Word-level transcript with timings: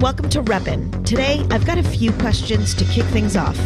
Welcome 0.00 0.28
to 0.30 0.42
Reppin. 0.42 1.06
Today, 1.06 1.46
I've 1.52 1.64
got 1.64 1.78
a 1.78 1.82
few 1.82 2.10
questions 2.14 2.74
to 2.74 2.84
kick 2.86 3.04
things 3.06 3.36
off. 3.36 3.56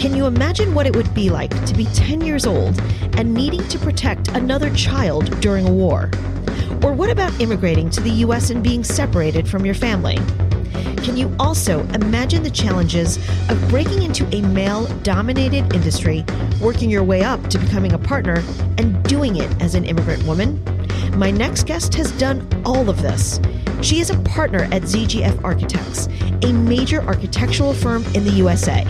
Can 0.00 0.16
you 0.16 0.24
imagine 0.24 0.74
what 0.74 0.86
it 0.86 0.96
would 0.96 1.12
be 1.12 1.28
like 1.28 1.50
to 1.66 1.74
be 1.74 1.84
10 1.84 2.22
years 2.22 2.46
old 2.46 2.80
and 3.18 3.34
needing 3.34 3.62
to 3.68 3.78
protect 3.78 4.28
another 4.28 4.70
child 4.70 5.38
during 5.40 5.68
a 5.68 5.70
war? 5.70 6.10
Or 6.82 6.94
what 6.94 7.10
about 7.10 7.38
immigrating 7.38 7.90
to 7.90 8.00
the 8.00 8.10
US 8.10 8.48
and 8.48 8.64
being 8.64 8.82
separated 8.82 9.46
from 9.46 9.66
your 9.66 9.74
family? 9.74 10.16
Can 11.04 11.18
you 11.18 11.36
also 11.38 11.80
imagine 11.88 12.42
the 12.42 12.50
challenges 12.50 13.18
of 13.50 13.68
breaking 13.68 14.02
into 14.02 14.26
a 14.34 14.40
male 14.40 14.86
dominated 15.02 15.74
industry, 15.74 16.24
working 16.62 16.88
your 16.88 17.04
way 17.04 17.22
up 17.22 17.46
to 17.50 17.58
becoming 17.58 17.92
a 17.92 17.98
partner, 17.98 18.42
and 18.78 19.02
doing 19.04 19.36
it 19.36 19.62
as 19.62 19.74
an 19.74 19.84
immigrant 19.84 20.24
woman? 20.24 20.62
My 21.18 21.30
next 21.30 21.66
guest 21.66 21.94
has 21.94 22.10
done 22.12 22.48
all 22.64 22.88
of 22.88 23.02
this. 23.02 23.38
She 23.80 24.00
is 24.00 24.10
a 24.10 24.18
partner 24.20 24.64
at 24.64 24.82
ZGF 24.82 25.42
Architects, 25.44 26.08
a 26.42 26.52
major 26.52 27.00
architectural 27.02 27.72
firm 27.72 28.04
in 28.14 28.24
the 28.24 28.32
USA. 28.32 28.84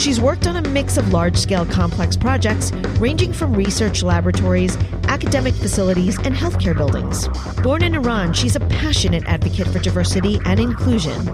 She's 0.00 0.18
worked 0.18 0.46
on 0.46 0.56
a 0.56 0.66
mix 0.70 0.96
of 0.96 1.12
large 1.12 1.36
scale 1.36 1.66
complex 1.66 2.16
projects 2.16 2.72
ranging 2.98 3.34
from 3.34 3.52
research 3.52 4.02
laboratories, 4.02 4.74
academic 5.08 5.52
facilities, 5.52 6.16
and 6.20 6.34
healthcare 6.34 6.74
buildings. 6.74 7.28
Born 7.62 7.82
in 7.82 7.94
Iran, 7.94 8.32
she's 8.32 8.56
a 8.56 8.60
passionate 8.60 9.26
advocate 9.26 9.68
for 9.68 9.78
diversity 9.78 10.40
and 10.46 10.58
inclusion. 10.58 11.28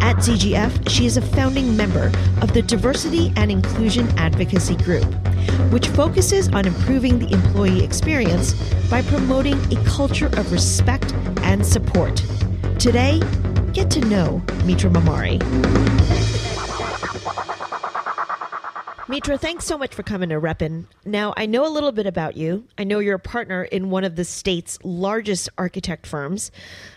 At 0.00 0.18
ZGF, 0.18 0.88
she 0.88 1.04
is 1.04 1.16
a 1.16 1.20
founding 1.20 1.76
member 1.76 2.12
of 2.40 2.52
the 2.54 2.62
Diversity 2.62 3.32
and 3.34 3.50
Inclusion 3.50 4.06
Advocacy 4.16 4.76
Group, 4.76 5.12
which 5.72 5.88
focuses 5.88 6.48
on 6.50 6.64
improving 6.64 7.18
the 7.18 7.32
employee 7.32 7.82
experience 7.82 8.52
by 8.88 9.02
promoting 9.02 9.58
a 9.76 9.84
culture 9.84 10.30
of 10.38 10.52
respect 10.52 11.12
and 11.42 11.66
support. 11.66 12.22
Today, 12.78 13.20
get 13.72 13.90
to 13.90 14.00
know 14.02 14.40
Mitra 14.64 14.90
Memari. 14.90 16.41
Mitra, 19.08 19.36
thanks 19.36 19.64
so 19.64 19.76
much 19.76 19.94
for 19.94 20.04
coming 20.04 20.28
to 20.28 20.36
Reppin. 20.36 20.84
Now, 21.04 21.34
I 21.36 21.46
know 21.46 21.66
a 21.66 21.68
little 21.68 21.90
bit 21.90 22.06
about 22.06 22.36
you. 22.36 22.68
I 22.78 22.84
know 22.84 23.00
you're 23.00 23.16
a 23.16 23.18
partner 23.18 23.64
in 23.64 23.90
one 23.90 24.04
of 24.04 24.14
the 24.14 24.24
state's 24.24 24.78
largest 24.84 25.48
architect 25.58 26.06
firms, 26.06 26.52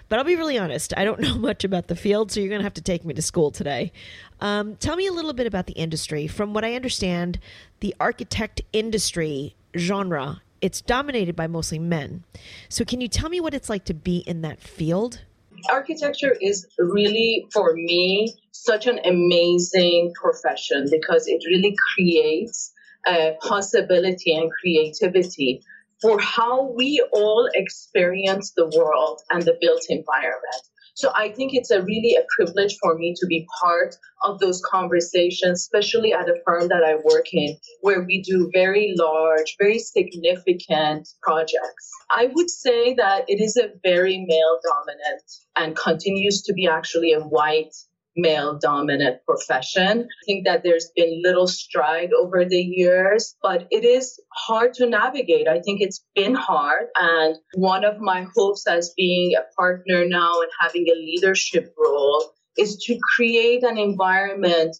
but 0.08 0.20
I'll 0.20 0.26
be 0.26 0.36
really 0.36 0.58
honest, 0.60 0.94
I 0.96 1.04
don't 1.04 1.20
know 1.22 1.36
much 1.36 1.64
about 1.64 1.88
the 1.88 1.96
field, 1.96 2.32
so 2.32 2.40
you're 2.40 2.50
going 2.50 2.60
to 2.60 2.66
have 2.66 2.76
to 2.76 2.82
take 2.82 3.06
me 3.06 3.16
to 3.16 3.24
school 3.24 3.50
today. 3.50 3.92
Um, 4.40 4.76
tell 4.76 4.96
me 4.96 5.08
a 5.08 5.12
little 5.12 5.34
bit 5.34 5.48
about 5.48 5.66
the 5.66 5.74
industry. 5.74 6.28
From 6.28 6.54
what 6.54 6.64
I 6.64 6.76
understand, 6.76 7.40
the 7.80 7.96
architect 8.00 8.62
industry 8.72 9.56
genre, 9.76 10.44
it's 10.62 10.82
dominated 10.82 11.36
by 11.36 11.48
mostly 11.48 11.80
men. 11.80 12.24
So, 12.70 12.86
can 12.86 13.02
you 13.02 13.08
tell 13.08 13.30
me 13.30 13.40
what 13.40 13.56
it's 13.56 13.70
like 13.70 13.86
to 13.86 13.96
be 13.96 14.18
in 14.20 14.42
that 14.42 14.62
field? 14.62 15.22
Architecture 15.70 16.36
is 16.42 16.68
really 16.78 17.48
for 17.53 17.74
me 17.74 18.34
such 18.52 18.88
an 18.88 19.00
amazing 19.06 20.14
profession 20.20 20.88
because 20.90 21.28
it 21.28 21.44
really 21.48 21.76
creates 21.94 22.72
a 23.08 23.36
possibility 23.42 24.36
and 24.36 24.52
creativity 24.62 25.62
for 26.02 26.20
how 26.20 26.72
we 26.76 27.03
all 27.14 27.50
experience 27.53 28.53
the 28.56 28.68
world 28.78 29.22
and 29.30 29.44
the 29.44 29.58
built 29.62 29.84
environment. 29.90 30.62
So 30.96 31.12
I 31.14 31.30
think 31.30 31.54
it's 31.54 31.72
a 31.72 31.82
really 31.82 32.16
a 32.16 32.26
privilege 32.36 32.78
for 32.82 32.98
me 32.98 33.14
to 33.18 33.28
be 33.28 33.46
part 33.62 33.96
of 34.24 34.40
those 34.40 34.62
conversations, 34.62 35.60
especially 35.60 36.14
at 36.14 36.30
a 36.30 36.40
firm 36.46 36.70
that 36.70 36.84
I 36.86 36.96
work 36.96 37.34
in, 37.34 37.58
where 37.82 38.02
we 38.02 38.22
do 38.22 38.50
very 38.54 38.94
large, 38.98 39.58
very 39.60 39.78
significant 39.80 41.10
projects. 41.22 41.92
I 42.10 42.32
would 42.34 42.50
say 42.50 42.94
that 42.94 43.26
it 43.28 43.42
is 43.42 43.58
a 43.58 43.72
very 43.84 44.26
male 44.26 44.60
dominant 44.64 45.24
and 45.58 45.76
continues 45.76 46.44
to 46.44 46.54
be 46.54 46.68
actually 46.68 47.12
a 47.12 47.20
white 47.20 47.76
male 48.16 48.58
dominant 48.62 49.18
profession. 49.28 50.02
I 50.02 50.26
think 50.26 50.46
that 50.46 50.64
there's 50.64 50.92
been 50.96 51.22
little 51.24 51.48
stride 51.48 52.12
over 52.14 52.46
the 52.46 52.62
years, 52.62 53.36
but 53.42 53.68
it 53.72 53.84
is 53.84 54.20
hard 54.34 54.74
to 54.76 54.88
navigate. 54.88 55.48
I 55.48 55.59
think 55.59 55.81
it's 55.81 56.03
been 56.16 56.36
hard. 56.36 56.88
And 56.96 57.36
one 57.56 57.84
of 57.84 58.00
my 58.00 58.26
hopes 58.36 58.66
as 58.68 58.94
being 58.96 59.34
a 59.36 59.44
partner 59.56 60.06
now 60.08 60.42
and 60.42 60.52
having 60.62 60.86
a 60.88 60.96
leadership 60.96 61.74
role 61.78 62.34
is 62.58 62.78
to 62.86 62.98
create 63.16 63.64
an 63.64 63.78
environment 63.78 64.76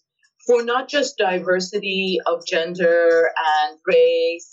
for 0.46 0.62
not 0.62 0.88
just 0.88 1.18
diversity 1.18 2.18
of 2.24 2.46
gender 2.46 3.30
and 3.68 3.78
race 3.86 4.50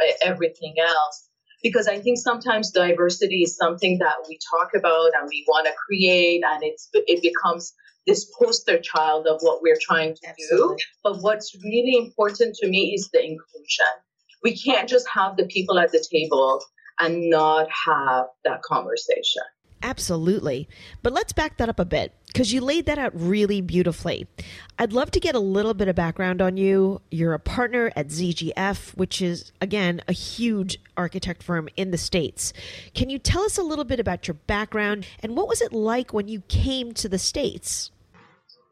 and 0.00 0.12
everything 0.22 0.74
else, 0.80 1.28
because 1.62 1.86
I 1.86 1.98
think 1.98 2.18
sometimes 2.18 2.70
diversity 2.70 3.42
is 3.42 3.56
something 3.56 3.98
that 3.98 4.14
we 4.26 4.38
talk 4.50 4.70
about 4.74 5.10
and 5.14 5.28
we 5.28 5.44
want 5.46 5.66
to 5.66 5.72
create, 5.86 6.42
and 6.44 6.62
it's 6.64 6.88
it 6.94 7.22
becomes 7.22 7.74
this 8.08 8.24
poster 8.38 8.80
child 8.80 9.26
of 9.28 9.38
what 9.42 9.62
we're 9.62 9.78
trying 9.80 10.14
to 10.14 10.28
Absolutely. 10.28 10.76
do. 10.76 10.84
But 11.04 11.18
what's 11.20 11.54
really 11.62 11.96
important 11.96 12.56
to 12.56 12.68
me 12.68 12.94
is 12.94 13.08
the 13.12 13.22
inclusion. 13.22 13.86
We 14.42 14.56
can't 14.56 14.88
just 14.88 15.06
have 15.08 15.36
the 15.36 15.46
people 15.46 15.78
at 15.78 15.92
the 15.92 16.04
table 16.10 16.60
and 16.98 17.28
not 17.28 17.68
have 17.86 18.26
that 18.44 18.62
conversation. 18.62 19.42
Absolutely. 19.82 20.68
But 21.02 21.12
let's 21.12 21.32
back 21.32 21.56
that 21.58 21.68
up 21.68 21.78
a 21.78 21.84
bit 21.84 22.12
because 22.26 22.52
you 22.52 22.60
laid 22.60 22.86
that 22.86 22.98
out 22.98 23.12
really 23.14 23.60
beautifully. 23.60 24.26
I'd 24.78 24.92
love 24.92 25.10
to 25.12 25.20
get 25.20 25.36
a 25.36 25.40
little 25.40 25.74
bit 25.74 25.86
of 25.86 25.94
background 25.94 26.42
on 26.42 26.56
you. 26.56 27.00
You're 27.10 27.34
a 27.34 27.38
partner 27.38 27.92
at 27.94 28.08
ZGF, 28.08 28.96
which 28.96 29.22
is, 29.22 29.52
again, 29.60 30.02
a 30.08 30.12
huge 30.12 30.80
architect 30.96 31.42
firm 31.42 31.68
in 31.76 31.92
the 31.92 31.98
States. 31.98 32.52
Can 32.94 33.08
you 33.08 33.18
tell 33.18 33.42
us 33.42 33.56
a 33.56 33.62
little 33.62 33.84
bit 33.84 34.00
about 34.00 34.26
your 34.26 34.34
background 34.34 35.06
and 35.20 35.36
what 35.36 35.46
was 35.46 35.60
it 35.60 35.72
like 35.72 36.12
when 36.12 36.26
you 36.26 36.40
came 36.48 36.92
to 36.94 37.08
the 37.08 37.18
States? 37.18 37.92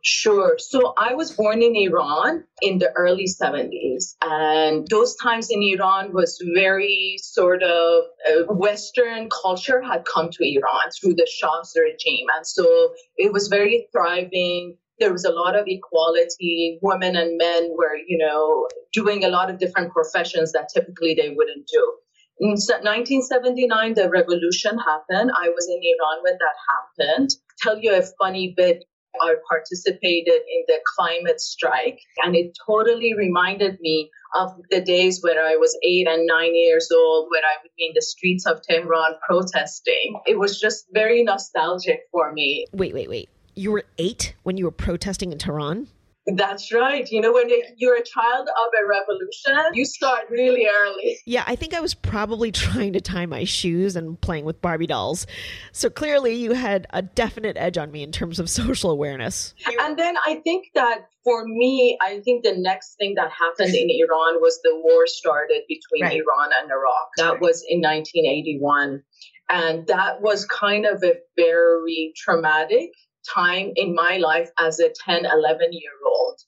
Sure. 0.08 0.56
So 0.56 0.94
I 0.96 1.14
was 1.14 1.32
born 1.32 1.62
in 1.62 1.74
Iran 1.74 2.44
in 2.62 2.78
the 2.78 2.92
early 2.92 3.26
70s. 3.26 4.14
And 4.22 4.86
those 4.88 5.16
times 5.16 5.50
in 5.50 5.64
Iran 5.64 6.12
was 6.12 6.40
very 6.54 7.16
sort 7.20 7.64
of 7.64 8.04
uh, 8.24 8.44
Western 8.54 9.28
culture 9.30 9.82
had 9.82 10.04
come 10.04 10.30
to 10.30 10.44
Iran 10.44 10.90
through 10.92 11.14
the 11.14 11.26
Shah's 11.28 11.76
regime. 11.76 12.26
And 12.36 12.46
so 12.46 12.94
it 13.16 13.32
was 13.32 13.48
very 13.48 13.88
thriving. 13.90 14.76
There 15.00 15.12
was 15.12 15.24
a 15.24 15.32
lot 15.32 15.56
of 15.58 15.64
equality. 15.66 16.78
Women 16.82 17.16
and 17.16 17.36
men 17.36 17.70
were, 17.76 17.96
you 18.06 18.16
know, 18.16 18.68
doing 18.92 19.24
a 19.24 19.28
lot 19.28 19.50
of 19.50 19.58
different 19.58 19.92
professions 19.92 20.52
that 20.52 20.68
typically 20.72 21.14
they 21.14 21.30
wouldn't 21.30 21.66
do. 21.66 21.92
In 22.38 22.50
1979, 22.50 23.94
the 23.94 24.08
revolution 24.08 24.78
happened. 24.78 25.32
I 25.36 25.48
was 25.48 25.66
in 25.68 25.80
Iran 25.82 26.22
when 26.22 26.38
that 26.38 27.08
happened. 27.08 27.30
Tell 27.58 27.76
you 27.76 27.92
a 27.92 28.02
funny 28.20 28.54
bit 28.56 28.84
I 29.22 29.34
participated 29.48 30.34
in 30.34 30.64
the 30.66 30.78
climate 30.96 31.40
strike, 31.40 32.00
and 32.22 32.34
it 32.34 32.56
totally 32.66 33.14
reminded 33.14 33.80
me 33.80 34.10
of 34.34 34.52
the 34.70 34.80
days 34.80 35.20
when 35.22 35.38
I 35.38 35.56
was 35.56 35.76
eight 35.82 36.06
and 36.08 36.26
nine 36.26 36.54
years 36.54 36.90
old, 36.94 37.28
when 37.30 37.42
I 37.42 37.62
would 37.62 37.70
be 37.76 37.86
in 37.86 37.92
the 37.94 38.02
streets 38.02 38.46
of 38.46 38.60
Tehran 38.62 39.14
protesting. 39.26 40.20
It 40.26 40.38
was 40.38 40.60
just 40.60 40.86
very 40.92 41.22
nostalgic 41.22 42.00
for 42.10 42.32
me. 42.32 42.66
Wait, 42.72 42.94
wait, 42.94 43.08
wait. 43.08 43.28
You 43.54 43.72
were 43.72 43.84
eight 43.98 44.34
when 44.42 44.58
you 44.58 44.64
were 44.66 44.70
protesting 44.70 45.32
in 45.32 45.38
Tehran? 45.38 45.88
That's 46.34 46.72
right. 46.72 47.08
You 47.10 47.20
know, 47.20 47.32
when 47.32 47.48
you're 47.76 47.96
a 47.96 48.02
child 48.02 48.48
of 48.48 48.82
a 48.82 48.86
revolution, 48.86 49.74
you 49.74 49.84
start 49.84 50.24
really 50.28 50.66
early. 50.66 51.18
Yeah, 51.28 51.42
I 51.46 51.56
think 51.56 51.74
I 51.74 51.80
was 51.80 51.92
probably 51.92 52.52
trying 52.52 52.92
to 52.92 53.00
tie 53.00 53.26
my 53.26 53.44
shoes 53.44 53.96
and 53.96 54.20
playing 54.20 54.44
with 54.44 54.60
Barbie 54.60 54.86
dolls. 54.86 55.26
So 55.72 55.90
clearly, 55.90 56.34
you 56.34 56.52
had 56.52 56.86
a 56.90 57.02
definite 57.02 57.56
edge 57.56 57.76
on 57.78 57.90
me 57.90 58.02
in 58.02 58.12
terms 58.12 58.38
of 58.38 58.48
social 58.62 58.90
awareness. 58.90 59.54
And 59.80 59.98
then 59.98 60.16
I 60.24 60.36
think 60.44 60.66
that 60.74 61.08
for 61.24 61.44
me, 61.46 61.98
I 62.00 62.20
think 62.20 62.44
the 62.44 62.56
next 62.56 62.94
thing 62.96 63.14
that 63.16 63.30
happened 63.30 63.74
in 63.74 63.88
Iran 63.90 64.40
was 64.40 64.60
the 64.62 64.80
war 64.84 65.06
started 65.06 65.62
between 65.68 66.02
right. 66.02 66.12
Iran 66.12 66.50
and 66.60 66.70
Iraq. 66.70 67.08
That 67.16 67.40
was 67.40 67.64
in 67.68 67.80
1981. 67.80 69.02
And 69.48 69.86
that 69.86 70.22
was 70.22 70.44
kind 70.46 70.86
of 70.86 71.02
a 71.02 71.14
very 71.36 72.12
traumatic 72.16 72.90
time 73.34 73.72
in 73.76 73.94
my 73.94 74.18
life 74.18 74.50
as 74.58 74.80
a 74.80 74.90
10, 75.04 75.26
11 75.26 75.68
year 75.72 75.92
old, 76.06 76.38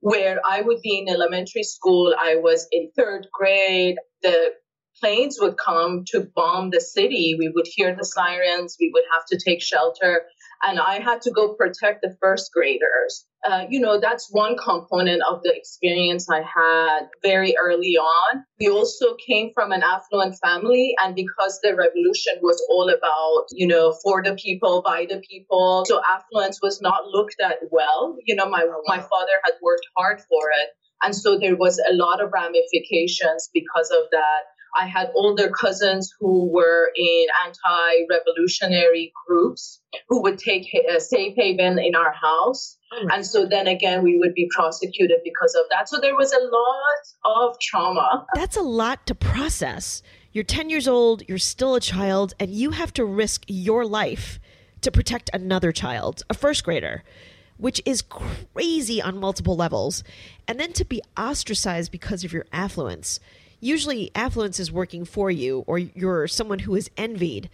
where 0.00 0.40
I 0.44 0.60
would 0.62 0.80
be 0.82 0.98
in 0.98 1.08
elementary 1.08 1.62
school. 1.62 2.14
I 2.20 2.36
was 2.36 2.66
in 2.72 2.90
third 2.96 3.28
grade. 3.32 3.96
The 4.22 4.50
planes 5.00 5.38
would 5.40 5.56
come 5.58 6.04
to 6.08 6.28
bomb 6.34 6.70
the 6.70 6.80
city. 6.80 7.36
We 7.38 7.48
would 7.48 7.66
hear 7.66 7.94
the 7.94 8.04
sirens. 8.04 8.76
We 8.80 8.90
would 8.92 9.04
have 9.14 9.24
to 9.26 9.38
take 9.38 9.62
shelter 9.62 10.22
and 10.62 10.78
I 10.78 11.00
had 11.00 11.22
to 11.22 11.30
go 11.30 11.54
protect 11.54 12.02
the 12.02 12.16
first 12.20 12.52
graders. 12.52 13.26
Uh, 13.44 13.64
you 13.68 13.78
know, 13.78 14.00
that's 14.00 14.28
one 14.30 14.56
component 14.56 15.22
of 15.28 15.40
the 15.42 15.54
experience 15.54 16.28
I 16.28 16.42
had 16.42 17.08
very 17.22 17.54
early 17.62 17.96
on. 17.96 18.44
We 18.58 18.68
also 18.68 19.14
came 19.24 19.50
from 19.54 19.70
an 19.70 19.82
affluent 19.82 20.36
family, 20.42 20.94
and 21.02 21.14
because 21.14 21.60
the 21.62 21.76
revolution 21.76 22.34
was 22.42 22.60
all 22.68 22.88
about, 22.88 23.46
you 23.52 23.66
know, 23.66 23.94
for 24.02 24.22
the 24.22 24.34
people, 24.34 24.82
by 24.84 25.06
the 25.08 25.22
people, 25.28 25.84
so 25.86 26.00
affluence 26.08 26.60
was 26.60 26.80
not 26.80 27.06
looked 27.06 27.36
at 27.42 27.58
well. 27.70 28.16
You 28.24 28.34
know, 28.34 28.48
my 28.48 28.66
my 28.86 28.98
father 28.98 29.38
had 29.44 29.54
worked 29.62 29.86
hard 29.96 30.20
for 30.28 30.50
it, 30.60 30.70
and 31.02 31.14
so 31.14 31.38
there 31.38 31.56
was 31.56 31.78
a 31.78 31.94
lot 31.94 32.20
of 32.20 32.32
ramifications 32.32 33.50
because 33.54 33.90
of 33.90 34.08
that. 34.10 34.42
I 34.74 34.86
had 34.86 35.10
older 35.14 35.50
cousins 35.50 36.12
who 36.18 36.50
were 36.50 36.90
in 36.96 37.26
anti 37.44 38.06
revolutionary 38.10 39.12
groups 39.26 39.80
who 40.08 40.22
would 40.22 40.38
take 40.38 40.66
a 40.74 41.00
safe 41.00 41.34
haven 41.36 41.78
in 41.78 41.94
our 41.94 42.12
house. 42.12 42.78
Mm. 42.92 43.14
And 43.14 43.26
so 43.26 43.46
then 43.46 43.66
again, 43.66 44.02
we 44.02 44.18
would 44.18 44.34
be 44.34 44.48
prosecuted 44.54 45.18
because 45.24 45.54
of 45.54 45.64
that. 45.70 45.88
So 45.88 45.98
there 46.00 46.16
was 46.16 46.32
a 46.32 46.40
lot 46.40 47.48
of 47.48 47.58
trauma. 47.60 48.26
That's 48.34 48.56
a 48.56 48.62
lot 48.62 49.06
to 49.06 49.14
process. 49.14 50.02
You're 50.32 50.44
10 50.44 50.68
years 50.68 50.86
old, 50.86 51.22
you're 51.28 51.38
still 51.38 51.74
a 51.74 51.80
child, 51.80 52.34
and 52.38 52.50
you 52.50 52.72
have 52.72 52.92
to 52.94 53.04
risk 53.04 53.44
your 53.48 53.86
life 53.86 54.38
to 54.82 54.90
protect 54.90 55.30
another 55.32 55.72
child, 55.72 56.22
a 56.28 56.34
first 56.34 56.64
grader 56.64 57.02
which 57.58 57.80
is 57.84 58.02
crazy 58.02 59.00
on 59.00 59.18
multiple 59.18 59.56
levels. 59.56 60.04
And 60.46 60.60
then 60.60 60.72
to 60.74 60.84
be 60.84 61.02
ostracized 61.16 61.90
because 61.90 62.24
of 62.24 62.32
your 62.32 62.46
affluence 62.52 63.20
usually 63.60 64.10
affluence 64.14 64.60
is 64.60 64.70
working 64.70 65.04
for 65.04 65.30
you 65.30 65.64
or 65.66 65.78
you're 65.78 66.28
someone 66.28 66.60
who 66.60 66.74
is 66.74 66.90
envied. 66.96 67.48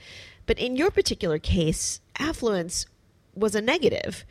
But 0.47 0.59
in 0.59 0.77
your 0.77 0.91
particular 0.91 1.39
case, 1.39 2.01
affluence 2.19 2.87
was 3.35 3.55
a 3.55 3.61
negative, 3.61 4.25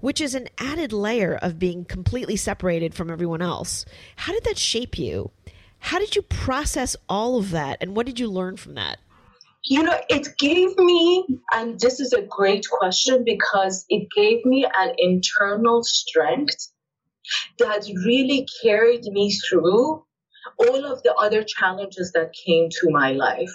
which 0.00 0.20
is 0.20 0.34
an 0.34 0.48
added 0.58 0.92
layer 0.92 1.34
of 1.34 1.58
being 1.58 1.84
completely 1.84 2.36
separated 2.36 2.94
from 2.94 3.10
everyone 3.10 3.42
else. 3.42 3.84
How 4.16 4.32
did 4.32 4.44
that 4.44 4.58
shape 4.58 4.98
you? 4.98 5.30
How 5.78 5.98
did 5.98 6.16
you 6.16 6.22
process 6.22 6.96
all 7.08 7.38
of 7.38 7.50
that? 7.50 7.78
And 7.80 7.96
what 7.96 8.06
did 8.06 8.18
you 8.18 8.28
learn 8.30 8.56
from 8.56 8.74
that? 8.74 8.98
You 9.64 9.82
know, 9.82 9.98
it 10.10 10.36
gave 10.38 10.76
me, 10.76 11.26
and 11.52 11.80
this 11.80 11.98
is 11.98 12.12
a 12.12 12.22
great 12.22 12.66
question 12.68 13.24
because 13.24 13.86
it 13.88 14.08
gave 14.14 14.44
me 14.44 14.66
an 14.78 14.94
internal 14.98 15.82
strength 15.82 16.70
that 17.58 17.86
really 18.04 18.46
carried 18.62 19.04
me 19.04 19.32
through 19.32 20.04
all 20.58 20.84
of 20.84 21.02
the 21.02 21.14
other 21.14 21.42
challenges 21.42 22.12
that 22.12 22.32
came 22.46 22.68
to 22.70 22.90
my 22.90 23.12
life 23.12 23.54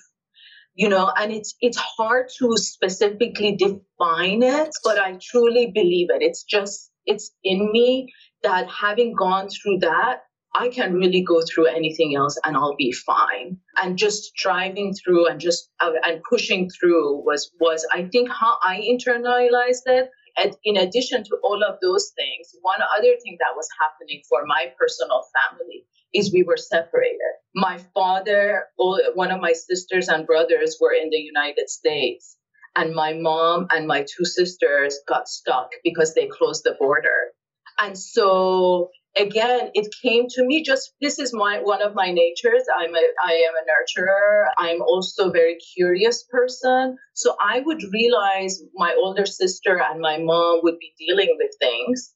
you 0.75 0.89
know 0.89 1.11
and 1.17 1.31
it's 1.31 1.55
it's 1.61 1.77
hard 1.77 2.27
to 2.37 2.55
specifically 2.57 3.55
define 3.55 4.43
it 4.43 4.69
but 4.83 4.97
i 4.99 5.17
truly 5.21 5.71
believe 5.73 6.07
it 6.09 6.21
it's 6.21 6.43
just 6.43 6.91
it's 7.05 7.31
in 7.43 7.71
me 7.71 8.11
that 8.43 8.67
having 8.69 9.13
gone 9.13 9.49
through 9.49 9.79
that 9.79 10.21
I 10.55 10.69
can 10.69 10.93
really 10.93 11.21
go 11.21 11.41
through 11.41 11.67
anything 11.67 12.15
else 12.15 12.37
and 12.43 12.57
I'll 12.57 12.75
be 12.75 12.91
fine. 12.91 13.57
And 13.81 13.97
just 13.97 14.33
driving 14.35 14.93
through 14.93 15.27
and 15.27 15.39
just 15.39 15.69
uh, 15.79 15.91
and 16.03 16.21
pushing 16.27 16.69
through 16.69 17.23
was 17.23 17.51
was 17.59 17.85
I 17.93 18.09
think 18.11 18.29
how 18.31 18.57
I 18.63 18.81
internalized 18.81 19.85
it. 19.85 20.09
And 20.37 20.55
in 20.63 20.77
addition 20.77 21.23
to 21.25 21.37
all 21.43 21.63
of 21.63 21.77
those 21.81 22.11
things, 22.15 22.49
one 22.61 22.79
other 22.97 23.13
thing 23.23 23.37
that 23.39 23.55
was 23.55 23.67
happening 23.79 24.21
for 24.27 24.45
my 24.45 24.73
personal 24.79 25.23
family 25.37 25.85
is 26.13 26.33
we 26.33 26.43
were 26.43 26.57
separated. 26.57 27.33
My 27.55 27.79
father, 27.93 28.65
one 28.77 29.31
of 29.31 29.41
my 29.41 29.53
sisters 29.53 30.07
and 30.07 30.25
brothers 30.25 30.77
were 30.79 30.93
in 30.93 31.09
the 31.09 31.17
United 31.17 31.69
States, 31.69 32.37
and 32.75 32.93
my 32.93 33.13
mom 33.13 33.67
and 33.71 33.87
my 33.87 34.01
two 34.03 34.25
sisters 34.25 34.99
got 35.07 35.27
stuck 35.27 35.71
because 35.83 36.13
they 36.13 36.27
closed 36.27 36.63
the 36.63 36.75
border. 36.79 37.31
And 37.79 37.97
so 37.97 38.89
again, 39.17 39.71
it 39.73 39.93
came 40.01 40.27
to 40.29 40.45
me 40.45 40.63
just 40.63 40.93
this 41.01 41.19
is 41.19 41.33
my 41.33 41.59
one 41.59 41.81
of 41.81 41.95
my 41.95 42.11
natures. 42.11 42.63
I'm 42.77 42.93
a 42.95 43.03
I 43.25 43.33
am 43.33 43.53
a 43.55 44.01
nurturer. 44.01 44.45
I'm 44.57 44.81
also 44.81 45.29
a 45.29 45.31
very 45.31 45.57
curious 45.75 46.23
person. 46.23 46.97
So 47.13 47.35
I 47.43 47.61
would 47.61 47.81
realize 47.91 48.61
my 48.75 48.95
older 48.97 49.25
sister 49.25 49.81
and 49.81 49.99
my 49.99 50.17
mom 50.19 50.59
would 50.63 50.77
be 50.79 50.93
dealing 50.97 51.35
with 51.37 51.51
things 51.59 52.13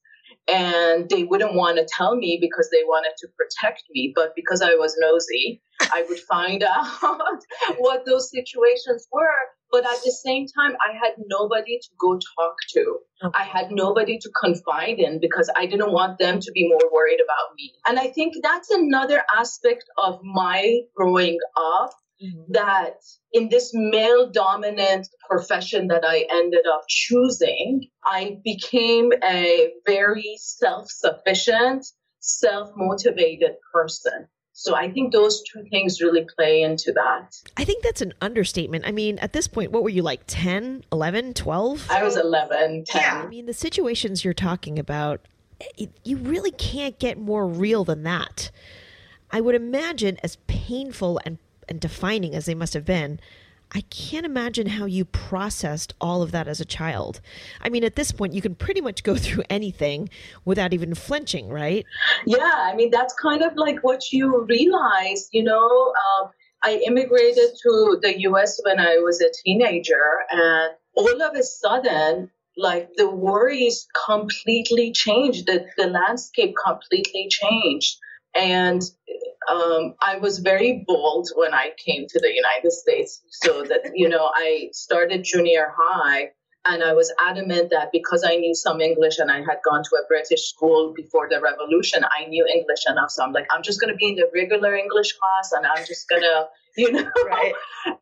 and 0.47 1.09
they 1.09 1.23
wouldn't 1.23 1.55
want 1.55 1.77
to 1.77 1.85
tell 1.85 2.15
me 2.15 2.37
because 2.39 2.69
they 2.69 2.83
wanted 2.83 3.13
to 3.17 3.27
protect 3.37 3.83
me 3.91 4.11
but 4.15 4.33
because 4.35 4.61
i 4.61 4.75
was 4.75 4.95
nosy 4.99 5.61
i 5.93 6.03
would 6.09 6.19
find 6.19 6.63
out 6.75 7.39
what 7.77 8.05
those 8.05 8.29
situations 8.29 9.07
were 9.11 9.29
but 9.71 9.85
at 9.85 10.03
the 10.03 10.11
same 10.11 10.45
time 10.47 10.75
i 10.87 10.93
had 10.93 11.13
nobody 11.27 11.79
to 11.79 11.89
go 11.99 12.19
talk 12.37 12.55
to 12.69 12.99
okay. 13.23 13.39
i 13.39 13.43
had 13.43 13.71
nobody 13.71 14.17
to 14.17 14.29
confide 14.41 14.99
in 14.99 15.19
because 15.19 15.49
i 15.55 15.65
didn't 15.65 15.93
want 15.93 16.19
them 16.19 16.39
to 16.39 16.51
be 16.51 16.67
more 16.67 16.91
worried 16.91 17.19
about 17.23 17.55
me 17.55 17.73
and 17.87 17.97
i 17.99 18.07
think 18.07 18.33
that's 18.43 18.69
another 18.69 19.23
aspect 19.37 19.85
of 19.97 20.19
my 20.23 20.79
growing 20.95 21.37
up. 21.55 21.91
Mm-hmm. 22.23 22.53
that 22.53 23.01
in 23.33 23.49
this 23.49 23.71
male 23.73 24.29
dominant 24.31 25.09
profession 25.29 25.87
that 25.87 26.05
I 26.05 26.25
ended 26.31 26.65
up 26.73 26.83
choosing, 26.87 27.89
I 28.05 28.37
became 28.45 29.11
a 29.21 29.71
very 29.85 30.37
self 30.37 30.89
sufficient, 30.89 31.85
self 32.19 32.69
motivated 32.77 33.55
person. 33.73 34.29
So 34.53 34.73
I 34.75 34.89
think 34.89 35.11
those 35.11 35.43
two 35.51 35.65
things 35.69 35.99
really 35.99 36.25
play 36.37 36.61
into 36.61 36.93
that. 36.93 37.35
I 37.57 37.65
think 37.65 37.83
that's 37.83 38.01
an 38.01 38.13
understatement. 38.21 38.86
I 38.88 38.91
mean, 38.91 39.17
at 39.19 39.33
this 39.33 39.48
point, 39.48 39.71
what 39.71 39.83
were 39.83 39.89
you 39.89 40.03
like 40.03 40.21
10, 40.27 40.86
11, 40.93 41.33
12? 41.33 41.88
I 41.89 42.03
was 42.03 42.15
11, 42.15 42.86
10. 42.86 43.01
Yeah. 43.01 43.24
I 43.25 43.27
mean, 43.27 43.48
the 43.48 43.53
situations 43.53 44.24
you're 44.24 44.33
talking 44.33 44.77
about, 44.79 45.21
you 46.05 46.17
really 46.17 46.51
can't 46.51 46.98
get 47.00 47.17
more 47.17 47.48
real 47.48 47.83
than 47.83 48.03
that. 48.03 48.51
I 49.31 49.41
would 49.41 49.55
imagine 49.55 50.19
as 50.24 50.38
painful 50.48 51.19
and 51.25 51.39
and 51.70 51.79
defining 51.79 52.36
as 52.36 52.46
they 52.46 52.55
must 52.55 52.74
have 52.74 52.86
been, 52.86 53.20
I 53.75 53.82
can't 53.89 54.25
imagine 54.25 54.67
how 54.67 54.86
you 54.86 55.03
processed 55.03 55.93
all 56.00 56.22
of 56.22 56.32
that 56.32 56.48
as 56.48 56.62
a 56.62 56.65
child. 56.65 57.22
I 57.60 57.70
mean, 57.70 57.84
at 57.84 57.96
this 57.96 58.12
point, 58.12 58.34
you 58.34 58.41
can 58.41 58.55
pretty 58.55 58.82
much 58.82 59.03
go 59.03 59.15
through 59.24 59.43
anything 59.50 60.10
without 60.46 60.74
even 60.74 60.93
flinching, 60.93 61.50
right? 61.50 61.86
Yeah, 62.25 62.51
I 62.55 62.75
mean, 62.75 62.91
that's 62.91 63.13
kind 63.15 63.41
of 63.41 63.55
like 63.55 63.79
what 63.84 64.12
you 64.12 64.46
realize, 64.48 65.29
you 65.32 65.43
know. 65.43 65.93
Um, 65.93 66.29
I 66.63 66.82
immigrated 66.86 67.50
to 67.63 68.00
the 68.01 68.22
US 68.22 68.60
when 68.63 68.79
I 68.79 68.98
was 68.98 69.22
a 69.22 69.29
teenager, 69.43 70.03
and 70.32 70.72
all 70.96 71.22
of 71.22 71.36
a 71.36 71.43
sudden, 71.43 72.29
like 72.55 72.93
the 72.96 73.10
worries 73.10 73.88
completely 74.05 74.91
changed, 74.91 75.48
the, 75.48 75.65
the 75.77 75.88
landscape 75.88 76.53
completely 76.63 77.27
changed. 77.29 77.98
And 78.36 78.82
um, 79.50 79.95
I 80.01 80.17
was 80.17 80.39
very 80.39 80.83
bold 80.88 81.29
when 81.35 81.53
I 81.53 81.71
came 81.77 82.07
to 82.07 82.19
the 82.19 82.33
United 82.33 82.71
States. 82.71 83.21
So 83.29 83.63
that, 83.63 83.91
you 83.93 84.09
know, 84.09 84.31
I 84.35 84.69
started 84.71 85.23
junior 85.23 85.73
high 85.75 86.31
and 86.65 86.81
I 86.81 86.93
was 86.93 87.12
adamant 87.19 87.71
that 87.71 87.89
because 87.91 88.23
I 88.25 88.38
knew 88.38 88.55
some 88.55 88.79
English 88.79 89.19
and 89.19 89.29
I 89.29 89.39
had 89.39 89.57
gone 89.65 89.83
to 89.83 89.95
a 90.01 90.07
British 90.07 90.50
school 90.50 90.93
before 90.95 91.27
the 91.29 91.41
revolution, 91.41 92.05
I 92.05 92.25
knew 92.27 92.47
English 92.47 92.83
enough. 92.89 93.12
So 93.12 93.23
I'm 93.23 93.33
like, 93.33 93.47
I'm 93.51 93.63
just 93.63 93.81
going 93.81 93.91
to 93.91 93.97
be 93.97 94.09
in 94.09 94.15
the 94.15 94.29
regular 94.33 94.73
English 94.75 95.13
class 95.17 95.51
and 95.51 95.65
I'm 95.65 95.85
just 95.85 96.07
going 96.07 96.21
to, 96.31 96.47
you 96.77 96.91
know. 96.93 97.09
Right. 97.25 97.53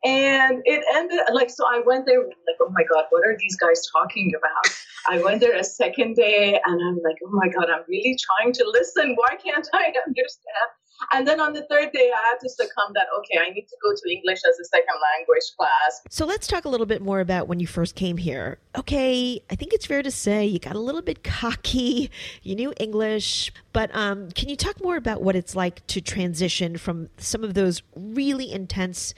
And 0.04 0.62
it 0.64 0.84
ended 0.94 1.20
like, 1.32 1.50
so 1.50 1.66
I 1.66 1.82
went 1.84 2.06
there 2.06 2.20
like, 2.20 2.58
oh 2.60 2.70
my 2.70 2.84
God, 2.84 3.06
what 3.10 3.26
are 3.26 3.36
these 3.36 3.56
guys 3.56 3.82
talking 3.90 4.32
about? 4.36 4.72
I 5.10 5.20
went 5.20 5.40
there 5.40 5.58
a 5.58 5.64
second 5.64 6.14
day 6.14 6.60
and 6.64 6.80
I'm 6.88 7.00
like, 7.02 7.16
oh 7.26 7.32
my 7.32 7.48
God, 7.48 7.68
I'm 7.68 7.82
really 7.88 8.16
trying 8.16 8.52
to 8.52 8.64
listen. 8.70 9.16
Why 9.16 9.34
can't 9.44 9.68
I 9.72 9.92
understand? 10.06 10.70
And 11.12 11.26
then 11.26 11.40
on 11.40 11.52
the 11.52 11.62
third 11.70 11.92
day, 11.92 12.10
I 12.14 12.28
had 12.30 12.38
to 12.40 12.48
succumb 12.48 12.92
that, 12.94 13.06
okay, 13.18 13.38
I 13.40 13.50
need 13.50 13.66
to 13.68 13.76
go 13.82 13.92
to 13.92 14.12
English 14.12 14.38
as 14.48 14.58
a 14.58 14.64
second 14.64 14.94
language 15.16 15.44
class. 15.56 16.02
So 16.10 16.26
let's 16.26 16.46
talk 16.46 16.64
a 16.64 16.68
little 16.68 16.86
bit 16.86 17.02
more 17.02 17.20
about 17.20 17.48
when 17.48 17.60
you 17.60 17.66
first 17.66 17.94
came 17.94 18.16
here. 18.16 18.58
Okay, 18.76 19.42
I 19.50 19.54
think 19.54 19.72
it's 19.72 19.86
fair 19.86 20.02
to 20.02 20.10
say 20.10 20.46
you 20.46 20.58
got 20.58 20.76
a 20.76 20.80
little 20.80 21.02
bit 21.02 21.24
cocky, 21.24 22.10
you 22.42 22.54
knew 22.54 22.72
English, 22.78 23.52
but 23.72 23.94
um, 23.94 24.30
can 24.30 24.48
you 24.48 24.56
talk 24.56 24.82
more 24.82 24.96
about 24.96 25.22
what 25.22 25.36
it's 25.36 25.56
like 25.56 25.86
to 25.88 26.00
transition 26.00 26.76
from 26.76 27.08
some 27.18 27.44
of 27.44 27.54
those 27.54 27.82
really 27.94 28.52
intense 28.52 29.14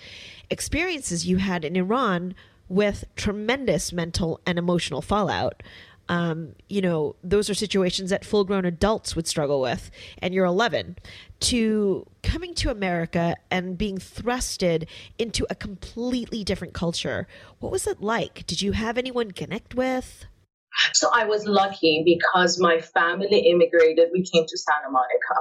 experiences 0.50 1.26
you 1.26 1.38
had 1.38 1.64
in 1.64 1.76
Iran 1.76 2.34
with 2.68 3.04
tremendous 3.16 3.92
mental 3.92 4.40
and 4.46 4.58
emotional 4.58 5.02
fallout? 5.02 5.62
Um, 6.08 6.54
you 6.68 6.80
know, 6.80 7.16
those 7.22 7.48
are 7.48 7.54
situations 7.54 8.10
that 8.10 8.24
full 8.24 8.44
grown 8.44 8.64
adults 8.64 9.16
would 9.16 9.26
struggle 9.26 9.60
with, 9.60 9.90
and 10.18 10.34
you're 10.34 10.44
11, 10.44 10.96
to 11.40 12.06
coming 12.22 12.54
to 12.54 12.70
America 12.70 13.36
and 13.50 13.78
being 13.78 13.98
thrusted 13.98 14.86
into 15.18 15.46
a 15.50 15.54
completely 15.54 16.44
different 16.44 16.74
culture. 16.74 17.26
What 17.60 17.72
was 17.72 17.86
it 17.86 18.00
like? 18.00 18.46
Did 18.46 18.62
you 18.62 18.72
have 18.72 18.98
anyone 18.98 19.30
connect 19.30 19.74
with? 19.74 20.26
So 20.92 21.08
I 21.12 21.24
was 21.24 21.46
lucky 21.46 22.02
because 22.04 22.58
my 22.58 22.80
family 22.80 23.48
immigrated. 23.48 24.10
We 24.12 24.24
came 24.24 24.44
to 24.46 24.58
Santa 24.58 24.90
Monica. 24.90 25.34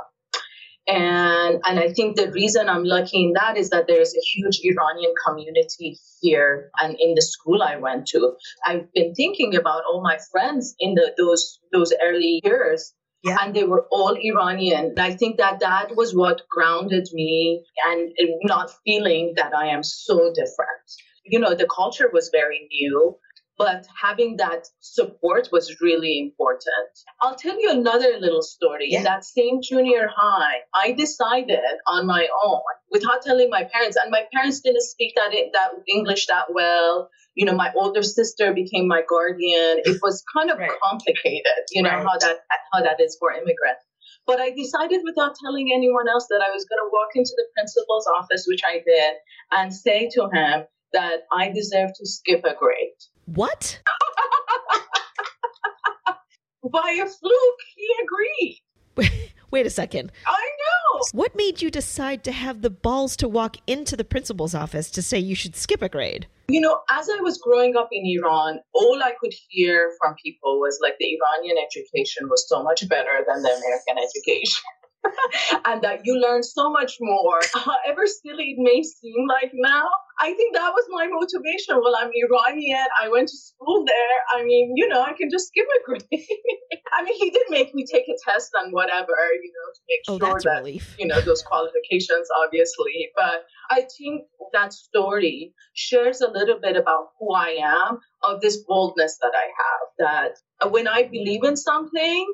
And 0.87 1.61
and 1.65 1.79
I 1.79 1.93
think 1.93 2.17
the 2.17 2.31
reason 2.31 2.67
I'm 2.67 2.83
lucky 2.83 3.23
in 3.23 3.33
that 3.33 3.57
is 3.57 3.69
that 3.69 3.87
there's 3.87 4.13
a 4.13 4.19
huge 4.19 4.59
Iranian 4.63 5.13
community 5.25 5.97
here 6.21 6.71
and 6.77 6.97
in 6.99 7.15
the 7.15 7.21
school 7.21 7.63
I 7.63 7.77
went 7.77 8.07
to. 8.07 8.33
I've 8.65 8.91
been 8.93 9.13
thinking 9.15 9.55
about 9.55 9.83
all 9.85 10.01
my 10.01 10.17
friends 10.31 10.75
in 10.79 10.95
the 10.95 11.13
those 11.17 11.59
those 11.71 11.93
early 12.03 12.41
years. 12.43 12.93
Yeah. 13.23 13.37
And 13.41 13.55
they 13.55 13.63
were 13.63 13.87
all 13.89 14.17
Iranian. 14.21 14.87
And 14.87 14.99
I 14.99 15.15
think 15.15 15.37
that 15.37 15.61
that 15.61 15.95
was 15.95 16.13
what 16.13 16.41
grounded 16.49 17.07
me 17.13 17.63
and 17.87 18.11
not 18.43 18.69
feeling 18.85 19.35
that 19.37 19.55
I 19.55 19.67
am 19.67 19.81
so 19.81 20.33
different. 20.33 20.83
You 21.23 21.39
know, 21.39 21.55
the 21.55 21.67
culture 21.73 22.09
was 22.11 22.29
very 22.33 22.67
new 22.69 23.15
but 23.57 23.85
having 24.01 24.37
that 24.37 24.67
support 24.79 25.49
was 25.51 25.79
really 25.81 26.19
important. 26.19 26.89
I'll 27.21 27.35
tell 27.35 27.59
you 27.59 27.69
another 27.69 28.17
little 28.19 28.41
story. 28.41 28.87
Yeah. 28.89 28.99
In 28.99 29.03
that 29.03 29.23
same 29.23 29.61
junior 29.61 30.09
high, 30.15 30.57
I 30.73 30.93
decided 30.93 31.59
on 31.87 32.07
my 32.07 32.27
own 32.43 32.61
without 32.91 33.21
telling 33.21 33.49
my 33.49 33.63
parents, 33.71 33.97
and 34.01 34.11
my 34.11 34.23
parents 34.33 34.61
didn't 34.61 34.81
speak 34.81 35.13
that 35.15 35.31
that 35.53 35.69
English 35.87 36.27
that 36.27 36.45
well. 36.53 37.09
You 37.35 37.45
know, 37.45 37.55
my 37.55 37.71
older 37.75 38.03
sister 38.03 38.53
became 38.53 38.87
my 38.87 39.01
guardian. 39.07 39.81
It 39.85 39.99
was 40.01 40.23
kind 40.35 40.51
of 40.51 40.57
right. 40.59 40.71
complicated. 40.81 41.63
You 41.71 41.83
know 41.83 41.89
right. 41.89 42.03
how 42.03 42.17
that 42.19 42.37
how 42.71 42.81
that 42.81 42.99
is 42.99 43.17
for 43.19 43.31
immigrants. 43.31 43.85
But 44.25 44.39
I 44.39 44.51
decided 44.51 45.01
without 45.03 45.35
telling 45.43 45.71
anyone 45.73 46.07
else 46.07 46.27
that 46.29 46.41
I 46.41 46.49
was 46.51 46.65
going 46.65 46.79
to 46.79 46.89
walk 46.91 47.09
into 47.15 47.33
the 47.35 47.45
principal's 47.55 48.07
office, 48.07 48.45
which 48.47 48.61
I 48.65 48.81
did, 48.85 49.15
and 49.51 49.73
say 49.73 50.09
to 50.13 50.29
him 50.33 50.65
that 50.93 51.21
I 51.31 51.51
deserve 51.51 51.91
to 51.99 52.05
skip 52.05 52.45
a 52.45 52.53
grade. 52.55 52.95
What? 53.25 53.79
By 56.71 56.97
a 57.01 57.05
fluke, 57.05 57.59
he 57.75 57.87
agreed. 58.03 58.61
Wait 59.51 59.65
a 59.65 59.69
second. 59.69 60.11
I 60.25 60.31
know. 60.31 61.01
What 61.11 61.35
made 61.35 61.61
you 61.61 61.69
decide 61.69 62.23
to 62.23 62.31
have 62.31 62.61
the 62.61 62.69
balls 62.69 63.15
to 63.17 63.27
walk 63.27 63.57
into 63.67 63.95
the 63.95 64.03
principal's 64.03 64.55
office 64.55 64.89
to 64.91 65.01
say 65.01 65.19
you 65.19 65.35
should 65.35 65.55
skip 65.55 65.81
a 65.81 65.89
grade? 65.89 66.27
You 66.47 66.59
know, 66.59 66.81
as 66.89 67.09
I 67.09 67.21
was 67.21 67.37
growing 67.37 67.75
up 67.75 67.89
in 67.91 68.05
Iran, 68.05 68.59
all 68.73 69.01
I 69.03 69.13
could 69.19 69.33
hear 69.49 69.91
from 69.99 70.15
people 70.23 70.59
was 70.59 70.79
like 70.81 70.95
the 70.99 71.17
Iranian 71.17 71.57
education 71.63 72.29
was 72.29 72.47
so 72.47 72.63
much 72.63 72.87
better 72.89 73.23
than 73.27 73.43
the 73.43 73.49
American 73.49 73.97
education. 73.97 74.63
and 75.65 75.81
that 75.81 76.01
you 76.03 76.19
learn 76.19 76.43
so 76.43 76.69
much 76.71 76.97
more. 76.99 77.39
However 77.53 78.05
silly 78.07 78.55
it 78.55 78.57
may 78.59 78.83
seem 78.83 79.27
like 79.27 79.51
now, 79.53 79.89
I 80.19 80.33
think 80.33 80.55
that 80.55 80.71
was 80.71 80.85
my 80.89 81.07
motivation. 81.07 81.79
Well, 81.81 81.95
I'm 81.95 82.11
Iranian. 82.13 82.85
I 83.01 83.09
went 83.09 83.27
to 83.29 83.37
school 83.37 83.83
there. 83.85 84.39
I 84.39 84.43
mean, 84.43 84.73
you 84.75 84.87
know, 84.87 85.01
I 85.01 85.13
can 85.13 85.29
just 85.29 85.47
skip 85.47 85.65
a 85.65 85.83
grade. 85.85 86.03
I 86.93 87.03
mean, 87.03 87.15
he 87.15 87.31
did 87.31 87.47
make 87.49 87.73
me 87.73 87.85
take 87.91 88.07
a 88.07 88.13
test 88.29 88.51
and 88.53 88.71
whatever, 88.71 89.15
you 89.41 89.51
know, 89.55 89.67
to 89.73 89.81
make 89.89 90.01
oh, 90.07 90.27
sure 90.27 90.39
that, 90.43 90.59
relief. 90.59 90.95
you 90.99 91.07
know, 91.07 91.19
those 91.21 91.41
qualifications, 91.41 92.27
obviously. 92.43 93.09
But 93.15 93.45
I 93.71 93.87
think 93.97 94.25
that 94.53 94.73
story 94.73 95.53
shares 95.73 96.21
a 96.21 96.29
little 96.29 96.59
bit 96.61 96.77
about 96.77 97.07
who 97.19 97.33
I 97.33 97.57
am, 97.61 97.99
of 98.21 98.41
this 98.41 98.63
boldness 98.67 99.17
that 99.21 99.33
I 99.35 99.47
have, 99.63 100.31
that 100.61 100.71
when 100.71 100.87
I 100.87 101.03
believe 101.03 101.43
in 101.43 101.57
something, 101.57 102.31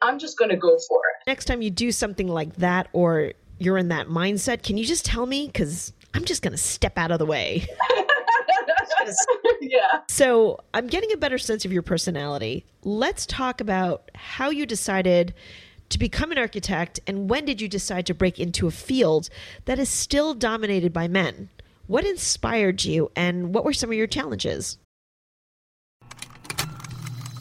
I'm 0.00 0.18
just 0.18 0.38
going 0.38 0.50
to 0.50 0.56
go 0.56 0.78
for 0.88 1.00
it. 1.00 1.26
Next 1.26 1.46
time 1.46 1.62
you 1.62 1.70
do 1.70 1.92
something 1.92 2.28
like 2.28 2.56
that 2.56 2.88
or 2.92 3.32
you're 3.58 3.78
in 3.78 3.88
that 3.88 4.08
mindset, 4.08 4.62
can 4.62 4.76
you 4.76 4.84
just 4.84 5.04
tell 5.04 5.26
me? 5.26 5.46
Because 5.46 5.92
I'm 6.14 6.24
just 6.24 6.42
going 6.42 6.52
to 6.52 6.58
step 6.58 6.96
out 6.96 7.10
of 7.10 7.18
the 7.18 7.26
way. 7.26 7.66
yeah. 9.60 10.00
So 10.08 10.60
I'm 10.74 10.86
getting 10.86 11.12
a 11.12 11.16
better 11.16 11.38
sense 11.38 11.64
of 11.64 11.72
your 11.72 11.82
personality. 11.82 12.64
Let's 12.82 13.26
talk 13.26 13.60
about 13.60 14.10
how 14.14 14.50
you 14.50 14.66
decided 14.66 15.34
to 15.90 15.98
become 15.98 16.30
an 16.32 16.38
architect 16.38 17.00
and 17.06 17.30
when 17.30 17.44
did 17.44 17.60
you 17.60 17.68
decide 17.68 18.06
to 18.06 18.14
break 18.14 18.38
into 18.38 18.66
a 18.66 18.70
field 18.70 19.30
that 19.64 19.78
is 19.78 19.88
still 19.88 20.34
dominated 20.34 20.92
by 20.92 21.08
men? 21.08 21.48
What 21.86 22.04
inspired 22.04 22.84
you 22.84 23.10
and 23.16 23.54
what 23.54 23.64
were 23.64 23.72
some 23.72 23.90
of 23.90 23.96
your 23.96 24.06
challenges? 24.06 24.76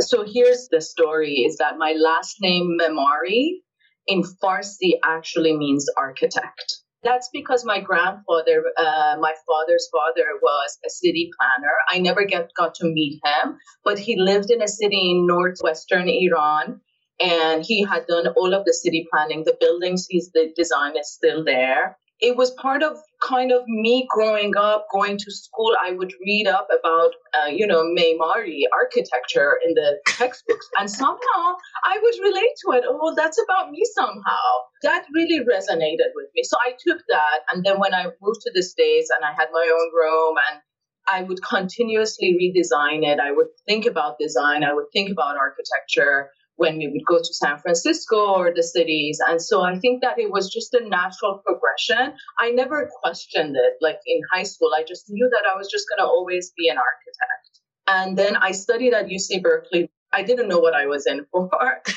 So 0.00 0.24
here's 0.26 0.68
the 0.70 0.80
story 0.80 1.44
is 1.46 1.56
that 1.58 1.78
my 1.78 1.92
last 1.92 2.36
name 2.40 2.78
Memari 2.80 3.60
in 4.06 4.22
Farsi 4.42 4.92
actually 5.04 5.56
means 5.56 5.86
architect. 5.96 6.76
That's 7.02 7.30
because 7.32 7.64
my 7.64 7.80
grandfather, 7.80 8.62
uh, 8.76 9.16
my 9.20 9.34
father's 9.46 9.88
father, 9.90 10.26
was 10.42 10.78
a 10.86 10.90
city 10.90 11.30
planner. 11.38 11.74
I 11.88 11.98
never 11.98 12.24
get 12.24 12.50
got 12.56 12.74
to 12.76 12.86
meet 12.86 13.20
him, 13.24 13.56
but 13.84 13.98
he 13.98 14.16
lived 14.16 14.50
in 14.50 14.62
a 14.62 14.68
city 14.68 15.10
in 15.12 15.26
northwestern 15.26 16.08
Iran, 16.08 16.80
and 17.18 17.64
he 17.64 17.84
had 17.84 18.06
done 18.06 18.28
all 18.36 18.52
of 18.54 18.66
the 18.66 18.74
city 18.74 19.06
planning. 19.10 19.44
The 19.44 19.56
buildings 19.58 20.06
he's 20.10 20.30
the 20.32 20.52
design 20.54 20.96
is 20.98 21.10
still 21.12 21.44
there 21.44 21.96
it 22.20 22.36
was 22.36 22.50
part 22.52 22.82
of 22.82 22.98
kind 23.22 23.50
of 23.52 23.62
me 23.66 24.06
growing 24.10 24.56
up, 24.56 24.86
going 24.92 25.16
to 25.16 25.30
school. 25.30 25.74
I 25.82 25.92
would 25.92 26.12
read 26.20 26.46
up 26.46 26.68
about, 26.78 27.12
uh, 27.34 27.48
you 27.48 27.66
know, 27.66 27.82
Meimari 27.82 28.62
architecture 28.72 29.58
in 29.64 29.74
the 29.74 29.98
textbooks, 30.06 30.68
and 30.78 30.90
somehow 30.90 31.56
I 31.84 31.98
would 32.00 32.14
relate 32.22 32.54
to 32.64 32.72
it. 32.72 32.84
Oh, 32.86 33.14
that's 33.16 33.40
about 33.42 33.70
me 33.70 33.82
somehow. 33.94 34.48
That 34.82 35.04
really 35.14 35.44
resonated 35.44 36.12
with 36.14 36.28
me. 36.34 36.42
So 36.44 36.56
I 36.64 36.72
took 36.86 37.00
that, 37.08 37.40
and 37.52 37.64
then 37.64 37.78
when 37.78 37.94
I 37.94 38.04
moved 38.20 38.40
to 38.42 38.52
the 38.54 38.62
states 38.62 39.08
and 39.14 39.24
I 39.24 39.32
had 39.32 39.48
my 39.52 39.70
own 39.72 39.90
room 39.94 40.36
and 40.50 40.60
I 41.08 41.22
would 41.22 41.42
continuously 41.42 42.36
redesign 42.40 43.02
it. 43.04 43.18
I 43.18 43.32
would 43.32 43.48
think 43.66 43.86
about 43.86 44.18
design. 44.20 44.62
I 44.62 44.74
would 44.74 44.84
think 44.92 45.10
about 45.10 45.36
architecture 45.36 46.30
when 46.56 46.76
we 46.78 46.88
would 46.88 47.06
go 47.08 47.18
to 47.18 47.34
San 47.34 47.58
Francisco 47.58 48.34
or 48.34 48.52
the 48.54 48.62
cities. 48.62 49.18
And 49.26 49.40
so 49.40 49.62
I 49.62 49.78
think 49.78 50.02
that 50.02 50.18
it 50.18 50.30
was 50.30 50.52
just 50.52 50.74
a 50.74 50.86
natural 50.86 51.42
progression. 51.44 52.14
I 52.38 52.50
never 52.50 52.90
questioned 53.02 53.56
it. 53.56 53.74
Like 53.80 53.98
in 54.06 54.20
high 54.32 54.42
school, 54.42 54.70
I 54.76 54.84
just 54.86 55.06
knew 55.08 55.28
that 55.30 55.44
I 55.50 55.56
was 55.56 55.70
just 55.70 55.86
going 55.88 56.04
to 56.04 56.10
always 56.10 56.52
be 56.56 56.68
an 56.68 56.76
architect. 56.76 57.50
And 57.86 58.16
then 58.16 58.36
I 58.36 58.52
studied 58.52 58.92
at 58.92 59.06
UC 59.06 59.42
Berkeley. 59.42 59.90
I 60.12 60.22
didn't 60.22 60.48
know 60.48 60.58
what 60.58 60.74
I 60.74 60.86
was 60.86 61.06
in 61.06 61.24
for 61.30 61.48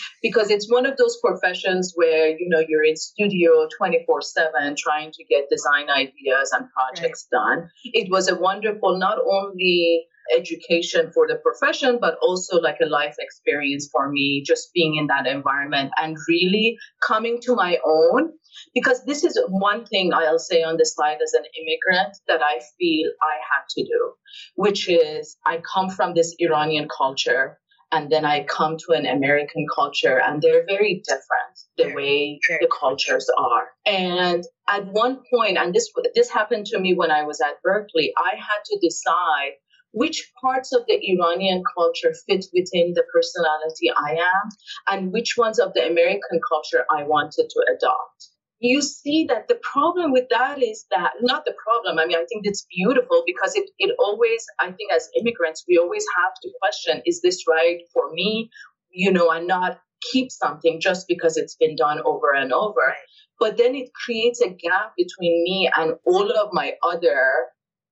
because 0.21 0.49
it's 0.49 0.71
one 0.71 0.85
of 0.85 0.97
those 0.97 1.17
professions 1.23 1.93
where, 1.95 2.29
you 2.29 2.47
know, 2.47 2.63
you're 2.67 2.83
in 2.83 2.95
studio 2.95 3.67
24 3.77 4.21
7 4.21 4.75
trying 4.77 5.11
to 5.11 5.23
get 5.25 5.49
design 5.49 5.89
ideas 5.89 6.51
and 6.53 6.67
projects 6.71 7.27
right. 7.33 7.57
done. 7.57 7.69
It 7.85 8.11
was 8.11 8.29
a 8.29 8.35
wonderful, 8.35 8.97
not 8.97 9.17
only 9.19 10.05
education 10.35 11.11
for 11.13 11.27
the 11.27 11.35
profession, 11.35 11.97
but 11.99 12.17
also 12.21 12.59
like 12.59 12.77
a 12.81 12.85
life 12.85 13.15
experience 13.19 13.89
for 13.91 14.09
me, 14.09 14.43
just 14.45 14.73
being 14.73 14.95
in 14.95 15.07
that 15.07 15.27
environment 15.27 15.91
and 15.97 16.17
really 16.27 16.77
coming 17.05 17.39
to 17.41 17.55
my 17.55 17.77
own. 17.85 18.31
Because 18.73 19.03
this 19.05 19.23
is 19.23 19.39
one 19.49 19.85
thing 19.85 20.13
I'll 20.13 20.37
say 20.37 20.61
on 20.61 20.77
the 20.77 20.85
slide 20.85 21.17
as 21.23 21.33
an 21.33 21.43
immigrant 21.59 22.15
that 22.27 22.41
I 22.43 22.61
feel 22.79 23.09
I 23.21 23.35
had 23.51 23.63
to 23.69 23.83
do, 23.83 24.13
which 24.55 24.87
is 24.87 25.37
I 25.45 25.61
come 25.73 25.89
from 25.89 26.13
this 26.13 26.35
Iranian 26.39 26.87
culture 26.95 27.57
and 27.93 28.11
then 28.11 28.25
I 28.25 28.43
come 28.43 28.77
to 28.77 28.93
an 28.93 29.05
American 29.05 29.67
culture, 29.73 30.19
and 30.19 30.41
they're 30.41 30.65
very 30.67 31.03
different 31.07 31.55
the 31.77 31.93
way 31.93 32.39
the 32.49 32.67
cultures 32.79 33.29
are. 33.37 33.67
And 33.85 34.43
at 34.67 34.85
one 34.87 35.19
point, 35.31 35.57
and 35.57 35.73
this 35.75 35.91
this 36.15 36.29
happened 36.29 36.65
to 36.67 36.79
me 36.79 36.95
when 36.95 37.11
I 37.11 37.23
was 37.23 37.39
at 37.39 37.61
Berkeley, 37.63 38.11
I 38.17 38.35
had 38.35 38.61
to 38.65 38.79
decide 38.81 39.53
which 39.93 40.31
parts 40.41 40.73
of 40.73 40.85
the 40.87 40.99
Iranian 41.11 41.63
culture 41.77 42.13
fit 42.27 42.45
within 42.53 42.93
the 42.93 43.03
personality 43.13 43.91
I 43.95 44.15
am, 44.15 44.49
and 44.89 45.13
which 45.13 45.35
ones 45.37 45.59
of 45.59 45.73
the 45.73 45.87
American 45.87 46.41
culture 46.47 46.85
I 46.91 47.03
wanted 47.03 47.47
to 47.49 47.65
adopt. 47.75 48.29
You 48.59 48.81
see 48.81 49.25
that 49.25 49.47
the 49.47 49.59
problem 49.61 50.11
with 50.11 50.29
that 50.29 50.61
is 50.63 50.85
that 50.89 51.11
not 51.21 51.43
the 51.45 51.53
problem 51.65 51.99
i 51.99 52.05
mean 52.05 52.15
i 52.15 52.25
think 52.29 52.45
it's 52.45 52.65
beautiful 52.73 53.23
because 53.25 53.55
it, 53.55 53.69
it 53.77 53.93
always 53.99 54.45
i 54.61 54.71
think 54.71 54.89
as 54.93 55.09
immigrants 55.19 55.65
we 55.67 55.77
always 55.77 56.05
have 56.17 56.33
to 56.41 56.49
question 56.61 57.01
is 57.05 57.21
this 57.21 57.43
right 57.47 57.81
for 57.93 58.13
me? 58.13 58.49
You 58.91 59.11
know 59.11 59.29
and 59.31 59.47
not 59.47 59.79
keep 60.11 60.31
something 60.31 60.79
just 60.79 61.07
because 61.07 61.35
it's 61.37 61.55
been 61.55 61.75
done 61.75 61.99
over 62.05 62.33
and 62.33 62.53
over. 62.53 62.95
But 63.39 63.57
then 63.57 63.75
it 63.75 63.89
creates 63.93 64.41
a 64.41 64.49
gap 64.49 64.93
between 64.97 65.43
me 65.43 65.69
and 65.75 65.95
all 66.05 66.31
of 66.31 66.49
my 66.53 66.73
other 66.83 67.17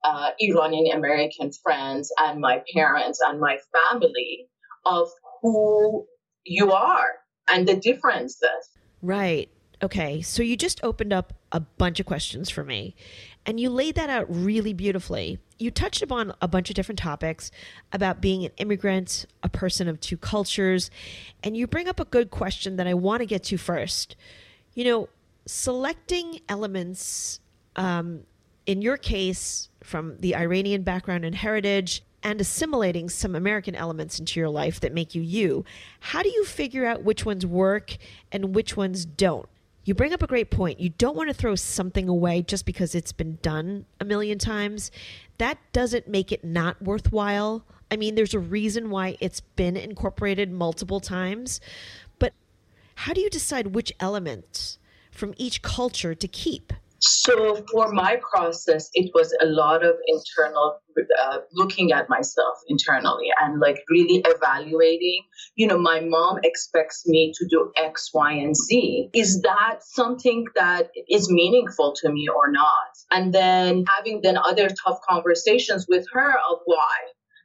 uh, 0.04 0.32
iranian 0.40 0.96
american 0.96 1.52
friends 1.64 2.12
and 2.20 2.40
my 2.40 2.62
parents 2.74 3.20
and 3.28 3.40
my 3.40 3.58
family 3.90 4.48
of 4.86 5.10
who 5.42 6.06
you 6.46 6.72
are 6.72 7.10
and 7.50 7.68
the 7.68 7.76
differences 7.76 8.70
right 9.02 9.50
Okay, 9.84 10.22
so 10.22 10.44
you 10.44 10.56
just 10.56 10.84
opened 10.84 11.12
up 11.12 11.34
a 11.52 11.60
bunch 11.60 12.00
of 12.00 12.06
questions 12.06 12.52
for 12.52 12.64
me, 12.64 12.96
and 13.48 13.60
you 13.60 13.72
laid 13.72 13.96
that 13.96 14.12
out 14.12 14.28
really 14.30 14.74
beautifully. 14.74 15.40
You 15.58 15.72
touched 15.72 16.04
upon 16.04 16.34
a 16.40 16.48
bunch 16.48 16.70
of 16.70 16.76
different 16.76 17.00
topics 17.00 17.50
about 17.92 18.22
being 18.22 18.46
an 18.46 18.52
immigrant, 18.58 19.26
a 19.42 19.50
person 19.50 19.88
of 19.88 20.00
two 20.00 20.18
cultures, 20.18 20.92
and 21.44 21.58
you 21.58 21.66
bring 21.66 21.88
up 21.88 22.00
a 22.00 22.06
good 22.06 22.30
question 22.30 22.76
that 22.76 22.86
I 22.86 22.94
want 22.94 23.22
to 23.22 23.26
get 23.26 23.44
to 23.46 23.58
first. 23.58 24.16
You 24.76 24.84
know, 24.84 25.10
selecting 25.48 26.42
elements, 26.48 27.40
um, 27.76 28.22
in 28.66 28.82
your 28.82 28.98
case, 28.98 29.70
from 29.84 30.18
the 30.20 30.36
Iranian 30.36 30.84
background 30.84 31.26
and 31.26 31.36
heritage, 31.36 32.04
and 32.24 32.40
assimilating 32.40 33.10
some 33.10 33.36
American 33.36 33.74
elements 33.74 34.20
into 34.20 34.40
your 34.40 34.50
life 34.50 34.80
that 34.80 34.94
make 34.94 35.16
you 35.16 35.22
you. 35.22 35.66
How 36.00 36.22
do 36.22 36.30
you 36.30 36.46
figure 36.46 36.86
out 36.86 37.04
which 37.04 37.26
ones 37.26 37.46
work 37.46 37.98
and 38.32 38.54
which 38.54 38.78
ones 38.78 39.06
don't? 39.06 39.50
you 39.84 39.96
bring 39.96 40.14
up 40.14 40.22
a 40.22 40.28
great 40.28 40.52
point. 40.52 40.80
You 40.80 40.90
don't 40.90 41.16
want 41.16 41.30
to 41.30 41.34
throw 41.34 41.56
something 41.56 42.08
away 42.08 42.44
just 42.44 42.66
because 42.66 42.94
it's 42.94 43.12
been 43.12 43.40
done 43.42 43.86
a 44.00 44.06
million 44.06 44.38
times. 44.38 44.92
That 45.38 45.58
doesn't 45.74 46.08
make 46.08 46.32
it 46.32 46.44
not 46.44 46.82
worthwhile. 46.82 47.66
I 47.90 47.98
mean, 47.98 48.16
there's 48.16 48.34
a 48.34 48.40
reason 48.40 48.90
why 48.90 49.18
it's 49.20 49.42
been 49.42 49.76
incorporated 49.76 50.52
multiple 50.52 51.00
times. 51.00 51.60
But 52.20 52.34
how 52.96 53.14
do 53.14 53.22
you 53.22 53.30
decide 53.30 53.68
which 53.68 53.92
elements 54.00 54.78
from 55.10 55.34
each 55.38 55.62
culture 55.62 56.14
to 56.14 56.28
keep? 56.28 56.74
So 57.02 57.64
for 57.72 57.92
my 57.92 58.20
process, 58.32 58.90
it 58.94 59.12
was 59.14 59.36
a 59.42 59.46
lot 59.46 59.84
of 59.84 59.96
internal 60.08 60.80
uh, 61.24 61.38
looking 61.54 61.92
at 61.92 62.10
myself 62.10 62.58
internally 62.68 63.28
and 63.42 63.60
like 63.60 63.84
really 63.90 64.24
evaluating. 64.26 65.24
You 65.56 65.68
know, 65.68 65.80
my 65.80 66.02
mom 66.02 66.40
expects 66.44 67.08
me 67.08 67.34
to 67.38 67.48
do 67.50 67.72
X, 67.76 68.12
Y, 68.14 68.34
and 68.34 68.56
Z. 68.56 69.10
Is 69.14 69.42
that 69.42 69.80
something 69.82 70.46
that 70.56 70.92
is 71.10 71.30
meaningful 71.30 71.96
to 72.02 72.12
me 72.12 72.28
or 72.28 72.52
not? 72.52 72.92
And 73.10 73.34
then 73.34 73.84
having 73.98 74.22
then 74.22 74.38
other 74.38 74.70
tough 74.70 75.00
conversations 75.08 75.88
with 75.90 76.06
her 76.14 76.32
of 76.52 76.60
why 76.66 76.96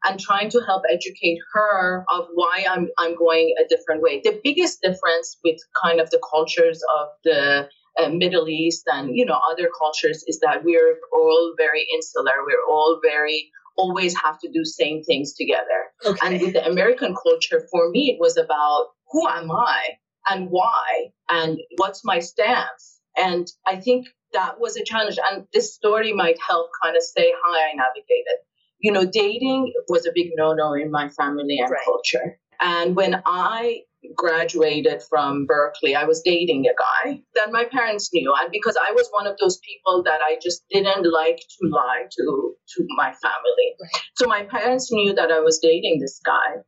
and 0.05 0.21
trying 0.21 0.51
to 0.51 0.61
help 0.67 0.83
educate 0.91 1.39
her 1.53 2.05
of 2.13 2.27
why 2.35 2.65
I'm 2.69 2.89
I'm 2.99 3.17
going 3.17 3.55
a 3.59 3.67
different 3.69 4.03
way. 4.03 4.21
The 4.23 4.39
biggest 4.45 4.83
difference 4.83 5.39
with 5.43 5.57
kind 5.83 6.01
of 6.01 6.11
the 6.11 6.21
cultures 6.31 6.83
of 6.99 7.09
the 7.25 7.69
uh, 7.99 8.09
Middle 8.09 8.49
East 8.49 8.85
and 8.87 9.17
you 9.17 9.25
know 9.25 9.39
other 9.51 9.69
cultures 9.79 10.25
is 10.27 10.41
that 10.41 10.65
we're 10.65 10.99
all 11.13 11.55
very 11.57 11.87
insular. 11.95 12.33
We're 12.45 12.67
all 12.69 13.01
very 13.03 13.51
always 13.77 14.15
have 14.23 14.39
to 14.41 14.51
do 14.51 14.65
same 14.65 15.03
things 15.03 15.35
together. 15.35 15.93
Okay. 16.05 16.19
And 16.25 16.41
with 16.41 16.55
the 16.55 16.67
American 16.67 17.15
culture, 17.15 17.67
for 17.71 17.91
me, 17.91 18.11
it 18.11 18.19
was 18.19 18.37
about 18.37 18.89
who 19.11 19.27
am 19.29 19.51
I 19.51 19.83
and 20.29 20.49
why 20.51 21.11
and 21.29 21.59
what's 21.77 22.05
my 22.05 22.19
stance. 22.19 23.01
And 23.17 23.47
I 23.67 23.77
think 23.77 24.07
that 24.33 24.61
was 24.61 24.77
a 24.77 24.85
challenge. 24.85 25.19
And 25.31 25.47
this 25.53 25.75
story 25.75 26.13
might 26.13 26.39
help 26.47 26.71
kind 26.83 26.97
of 26.97 27.03
say 27.03 27.33
how 27.45 27.53
I 27.53 27.73
navigated. 27.75 28.39
You 28.79 28.93
know, 28.93 29.07
dating 29.07 29.73
was 29.89 30.07
a 30.07 30.11
big 30.15 30.31
no-no 30.37 30.75
in 30.75 30.91
my 30.91 31.09
family 31.09 31.59
and 31.59 31.71
right. 31.71 31.81
culture. 31.85 32.39
And 32.61 32.97
when 32.97 33.23
I 33.25 33.81
graduated 34.15 35.03
from 35.03 35.47
Berkeley, 35.47 35.95
I 35.95 36.05
was 36.05 36.23
dating 36.23 36.67
a 36.67 36.75
guy 36.75 37.23
that 37.35 37.53
my 37.53 37.65
parents 37.65 38.11
knew. 38.13 38.33
And 38.41 38.51
because 38.53 38.77
I 38.77 38.93
was 38.93 39.09
one 39.11 39.27
of 39.27 39.37
those 39.41 39.59
people 39.59 40.03
that 40.05 40.21
I 40.23 40.39
just 40.43 40.65
didn't 40.71 41.11
like 41.11 41.39
to 41.39 41.69
lie 41.69 42.05
to, 42.11 42.55
to 42.77 42.87
my 42.97 43.13
family. 43.13 43.91
So 44.17 44.27
my 44.27 44.45
parents 44.45 44.93
knew 44.93 45.15
that 45.15 45.31
I 45.31 45.41
was 45.41 45.59
dating 45.59 46.01
this 46.01 46.21
guy. 46.25 46.63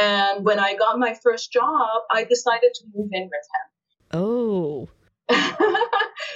And 0.00 0.44
when 0.44 0.58
I 0.58 0.76
got 0.76 0.98
my 0.98 1.14
first 1.22 1.52
job, 1.52 2.02
I 2.10 2.24
decided 2.24 2.72
to 2.74 2.84
move 2.94 3.08
in 3.12 3.24
with 3.24 3.32
him. 3.32 4.20
Oh. 4.20 4.88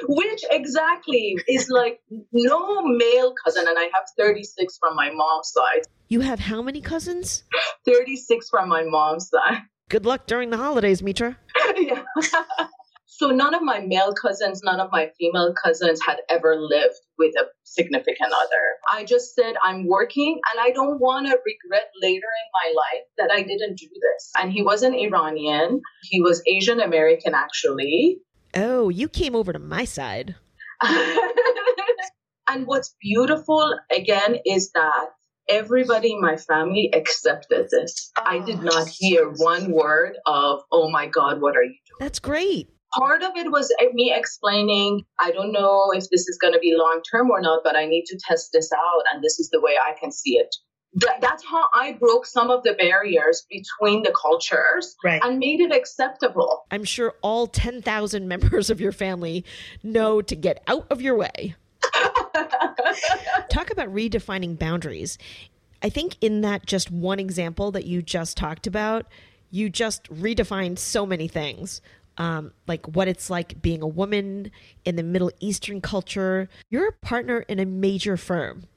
Which 0.09 0.45
exactly 0.51 1.37
is 1.49 1.69
like 1.69 2.01
no 2.33 2.83
male 2.83 3.35
cousin, 3.45 3.67
and 3.67 3.79
I 3.79 3.85
have 3.95 4.05
36 4.19 4.79
from 4.79 4.95
my 4.95 5.11
mom's 5.11 5.51
side. 5.53 5.83
You 6.09 6.21
have 6.21 6.39
how 6.39 6.63
many 6.63 6.81
cousins? 6.81 7.45
36 7.87 8.49
from 8.51 8.69
my 8.69 8.85
mom's 8.85 9.31
side. 9.31 9.63
Good 9.91 10.07
luck 10.07 10.27
during 10.27 10.51
the 10.51 10.57
holidays, 10.57 11.03
Mitra. 11.03 11.37
yeah. 11.77 12.03
so 13.07 13.29
none 13.29 13.55
of 13.55 13.63
my 13.63 13.81
male 13.81 14.15
cousins, 14.15 14.63
none 14.65 14.81
of 14.81 14.91
my 14.91 15.11
female 15.19 15.55
cousins 15.63 16.01
had 16.05 16.19
ever 16.31 16.57
lived 16.59 16.95
with 17.19 17.35
a 17.37 17.45
significant 17.65 18.33
other. 18.33 18.65
I 18.93 19.05
just 19.05 19.35
said, 19.35 19.55
I'm 19.63 19.87
working 19.87 20.41
and 20.53 20.61
I 20.61 20.71
don't 20.71 21.01
want 21.01 21.27
to 21.27 21.39
regret 21.45 21.91
later 22.01 22.17
in 22.17 22.51
my 22.53 22.73
life 22.75 23.05
that 23.19 23.31
I 23.31 23.43
didn't 23.43 23.77
do 23.77 23.89
this. 23.89 24.31
And 24.37 24.51
he 24.51 24.63
wasn't 24.63 24.97
Iranian. 24.97 25.83
He 26.03 26.23
was 26.23 26.43
Asian 26.47 26.81
American, 26.81 27.35
actually. 27.35 28.19
Oh, 28.55 28.89
you 28.89 29.09
came 29.09 29.37
over 29.37 29.53
to 29.53 29.59
my 29.59 29.85
side. 29.85 30.35
and 32.49 32.67
what's 32.67 32.95
beautiful, 33.03 33.79
again, 33.93 34.39
is 34.47 34.71
that 34.73 35.09
everybody 35.49 36.13
in 36.13 36.21
my 36.21 36.37
family 36.37 36.91
accepted 36.93 37.69
this. 37.71 38.11
Oh. 38.19 38.23
I 38.25 38.39
did 38.41 38.59
ah. 38.61 38.63
not 38.63 38.89
hear 38.89 39.31
one 39.31 39.73
word 39.73 40.17
of, 40.27 40.63
oh 40.73 40.91
my 40.91 41.07
God, 41.07 41.41
what 41.41 41.57
are 41.57 41.63
you 41.63 41.71
doing? 41.71 41.99
That's 42.01 42.19
great. 42.19 42.71
Part 42.93 43.23
of 43.25 43.33
it 43.37 43.51
was 43.51 43.75
eh, 43.81 43.87
me 43.93 44.15
explaining, 44.15 45.05
I 45.19 45.33
don't 45.33 45.53
know 45.53 45.91
if 45.93 46.09
this 46.11 46.29
is 46.29 46.39
going 46.41 46.53
to 46.53 46.61
be 46.61 46.77
long 46.77 47.03
term 47.11 47.31
or 47.31 47.41
not, 47.41 47.63
but 47.65 47.77
I 47.77 47.87
need 47.87 48.05
to 48.07 48.19
test 48.19 48.51
this 48.53 48.71
out, 48.73 49.03
and 49.13 49.23
this 49.23 49.41
is 49.41 49.51
the 49.51 49.61
way 49.61 49.77
I 49.77 49.99
can 49.99 50.13
see 50.13 50.37
it. 50.37 50.55
that's 51.21 51.45
how 51.45 51.67
I 51.75 51.95
broke 51.95 52.25
some 52.25 52.51
of 52.51 52.63
the 52.63 52.75
barriers 52.75 53.45
between 53.51 54.05
the 54.05 54.13
cultures 54.13 54.95
right. 55.03 55.21
and 55.25 55.41
made 55.41 55.59
it 55.59 55.75
acceptable. 55.75 56.67
I'm 56.71 56.85
sure 56.85 57.15
all 57.21 57.49
10,000 57.49 58.29
members 58.35 58.71
of 58.71 58.81
your 58.81 58.93
family 58.93 59.45
know 59.83 60.23
to 60.23 60.37
get 60.37 60.63
out 60.69 60.87
of 60.89 61.03
your 61.03 61.17
way. 61.17 61.57
Talk 63.51 63.71
about 63.71 63.89
redefining 63.89 64.59
boundaries. 64.59 65.19
I 65.83 65.89
think 65.89 66.17
in 66.21 66.41
that 66.41 66.67
just 66.67 66.91
one 66.91 67.21
example 67.21 67.71
that 67.73 67.85
you 67.85 68.03
just 68.03 68.37
talked 68.37 68.67
about, 68.67 69.07
you 69.51 69.69
just 69.69 70.05
redefined 70.05 70.79
so 70.79 71.05
many 71.07 71.29
things. 71.29 71.81
Um, 72.17 72.53
like 72.69 72.87
what 72.87 73.09
it's 73.09 73.29
like 73.29 73.61
being 73.61 73.83
a 73.83 73.89
woman 73.89 74.53
in 74.85 74.97
the 74.97 75.03
Middle 75.03 75.33
Eastern 75.41 75.81
culture. 75.81 76.49
You're 76.71 76.89
a 76.89 76.93
partner 76.93 77.41
in 77.41 77.59
a 77.59 77.67
major 77.67 78.17
firm 78.17 78.69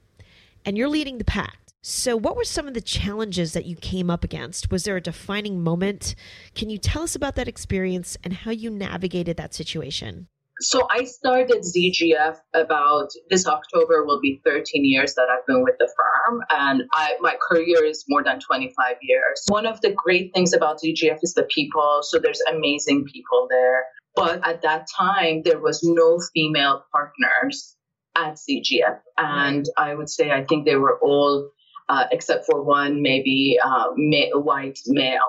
and 0.64 0.76
you're 0.76 0.88
leading 0.88 1.18
the 1.18 1.24
pack. 1.24 1.58
So, 1.80 2.16
what 2.16 2.36
were 2.36 2.44
some 2.44 2.66
of 2.66 2.74
the 2.74 2.80
challenges 2.80 3.52
that 3.52 3.64
you 3.64 3.76
came 3.76 4.10
up 4.10 4.24
against? 4.24 4.70
Was 4.70 4.84
there 4.84 4.96
a 4.96 5.00
defining 5.00 5.62
moment? 5.62 6.14
Can 6.54 6.68
you 6.68 6.76
tell 6.76 7.02
us 7.02 7.14
about 7.14 7.36
that 7.36 7.48
experience 7.48 8.16
and 8.24 8.32
how 8.32 8.50
you 8.50 8.68
navigated 8.68 9.36
that 9.36 9.54
situation? 9.54 10.26
So 10.60 10.86
I 10.90 11.04
started 11.04 11.62
ZGF 11.62 12.36
about 12.54 13.10
this 13.30 13.46
October 13.46 14.04
will 14.04 14.20
be 14.20 14.40
13 14.44 14.84
years 14.84 15.14
that 15.14 15.28
I've 15.30 15.46
been 15.46 15.62
with 15.62 15.76
the 15.78 15.88
firm 15.96 16.40
and 16.50 16.82
I, 16.92 17.16
my 17.20 17.36
career 17.48 17.84
is 17.84 18.04
more 18.08 18.24
than 18.24 18.40
25 18.40 18.96
years. 19.02 19.42
One 19.48 19.66
of 19.66 19.80
the 19.80 19.92
great 19.92 20.32
things 20.34 20.52
about 20.52 20.80
ZGF 20.82 21.18
is 21.22 21.34
the 21.34 21.44
people. 21.44 22.00
So 22.02 22.18
there's 22.18 22.40
amazing 22.50 23.04
people 23.04 23.46
there. 23.48 23.84
But 24.16 24.46
at 24.46 24.62
that 24.62 24.86
time, 24.96 25.42
there 25.44 25.60
was 25.60 25.84
no 25.84 26.20
female 26.34 26.84
partners 26.92 27.76
at 28.16 28.34
ZGF. 28.34 28.98
And 29.16 29.64
I 29.76 29.94
would 29.94 30.08
say, 30.08 30.32
I 30.32 30.44
think 30.44 30.64
they 30.64 30.74
were 30.74 30.98
all, 31.00 31.50
uh, 31.88 32.06
except 32.10 32.46
for 32.46 32.64
one, 32.64 33.00
maybe 33.00 33.58
uh, 33.64 33.90
ma- 33.96 34.40
white 34.40 34.80
male. 34.86 35.20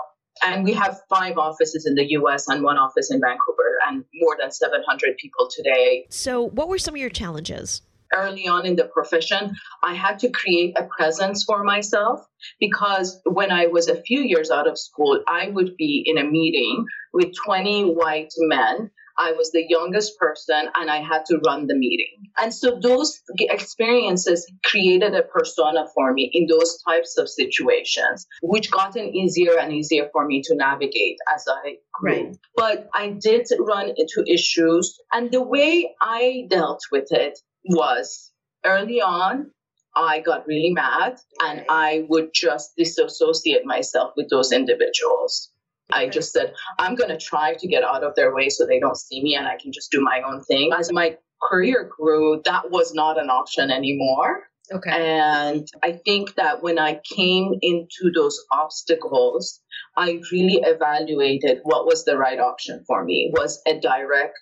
And 0.43 0.63
we 0.63 0.73
have 0.73 0.99
five 1.09 1.37
offices 1.37 1.85
in 1.85 1.95
the 1.95 2.05
US 2.11 2.47
and 2.47 2.63
one 2.63 2.77
office 2.77 3.11
in 3.11 3.19
Vancouver 3.19 3.79
and 3.87 4.03
more 4.15 4.37
than 4.39 4.51
700 4.51 5.17
people 5.17 5.49
today. 5.49 6.05
So, 6.09 6.49
what 6.49 6.69
were 6.69 6.77
some 6.77 6.95
of 6.95 7.01
your 7.01 7.09
challenges? 7.09 7.81
early 8.15 8.47
on 8.47 8.65
in 8.65 8.75
the 8.75 8.85
profession, 8.85 9.55
I 9.83 9.93
had 9.93 10.19
to 10.19 10.29
create 10.29 10.75
a 10.77 10.87
presence 10.97 11.43
for 11.43 11.63
myself 11.63 12.25
because 12.59 13.21
when 13.25 13.51
I 13.51 13.67
was 13.67 13.87
a 13.87 14.01
few 14.01 14.21
years 14.21 14.51
out 14.51 14.67
of 14.67 14.77
school, 14.77 15.21
I 15.27 15.49
would 15.49 15.75
be 15.77 16.03
in 16.05 16.17
a 16.17 16.23
meeting 16.23 16.85
with 17.13 17.33
20 17.45 17.93
white 17.93 18.33
men 18.37 18.91
I 19.19 19.33
was 19.33 19.51
the 19.51 19.65
youngest 19.67 20.17
person 20.17 20.69
and 20.75 20.89
I 20.89 21.01
had 21.01 21.25
to 21.25 21.39
run 21.45 21.67
the 21.67 21.75
meeting. 21.75 22.31
And 22.41 22.53
so 22.53 22.79
those 22.81 23.21
experiences 23.37 24.49
created 24.63 25.13
a 25.13 25.23
persona 25.23 25.85
for 25.93 26.13
me 26.13 26.31
in 26.33 26.47
those 26.47 26.81
types 26.87 27.17
of 27.17 27.27
situations, 27.27 28.25
which 28.41 28.71
gotten 28.71 29.13
easier 29.13 29.59
and 29.59 29.73
easier 29.73 30.09
for 30.13 30.25
me 30.25 30.41
to 30.45 30.55
navigate 30.55 31.17
as 31.33 31.45
I 31.47 31.75
grew. 31.93 32.13
Right. 32.13 32.37
But 32.55 32.89
I 32.93 33.09
did 33.09 33.47
run 33.59 33.91
into 33.97 34.23
issues 34.25 34.97
and 35.11 35.31
the 35.31 35.43
way 35.43 35.93
I 36.01 36.47
dealt 36.49 36.81
with 36.91 37.11
it 37.11 37.37
was 37.65 38.31
early 38.65 39.01
on, 39.01 39.51
I 39.95 40.19
got 40.19 40.47
really 40.47 40.71
mad 40.71 41.17
and 41.41 41.65
I 41.69 42.05
would 42.07 42.29
just 42.33 42.71
disassociate 42.77 43.65
myself 43.65 44.13
with 44.15 44.29
those 44.29 44.51
individuals. 44.51 45.51
I 45.91 46.07
just 46.07 46.31
said, 46.33 46.53
I'm 46.77 46.95
going 46.95 47.09
to 47.09 47.17
try 47.17 47.55
to 47.55 47.67
get 47.67 47.83
out 47.83 48.03
of 48.03 48.15
their 48.15 48.33
way 48.33 48.49
so 48.49 48.65
they 48.65 48.79
don't 48.79 48.97
see 48.97 49.21
me 49.21 49.35
and 49.35 49.47
I 49.47 49.57
can 49.57 49.71
just 49.71 49.91
do 49.91 50.01
my 50.01 50.21
own 50.25 50.43
thing. 50.43 50.71
As 50.77 50.91
my 50.91 51.17
career 51.41 51.89
grew, 51.97 52.41
that 52.45 52.69
was 52.69 52.93
not 52.93 53.19
an 53.19 53.29
option 53.29 53.71
anymore. 53.71 54.43
Okay. 54.71 54.91
And 54.91 55.67
I 55.83 55.93
think 55.93 56.35
that 56.35 56.61
when 56.61 56.77
I 56.77 57.01
came 57.03 57.55
into 57.61 58.11
those 58.13 58.39
obstacles, 58.51 59.59
I 59.97 60.21
really 60.31 60.61
evaluated 60.63 61.61
what 61.63 61.87
was 61.87 62.05
the 62.05 62.17
right 62.17 62.39
option 62.39 62.83
for 62.85 63.03
me. 63.03 63.31
Was 63.33 63.61
a 63.65 63.79
direct 63.79 64.37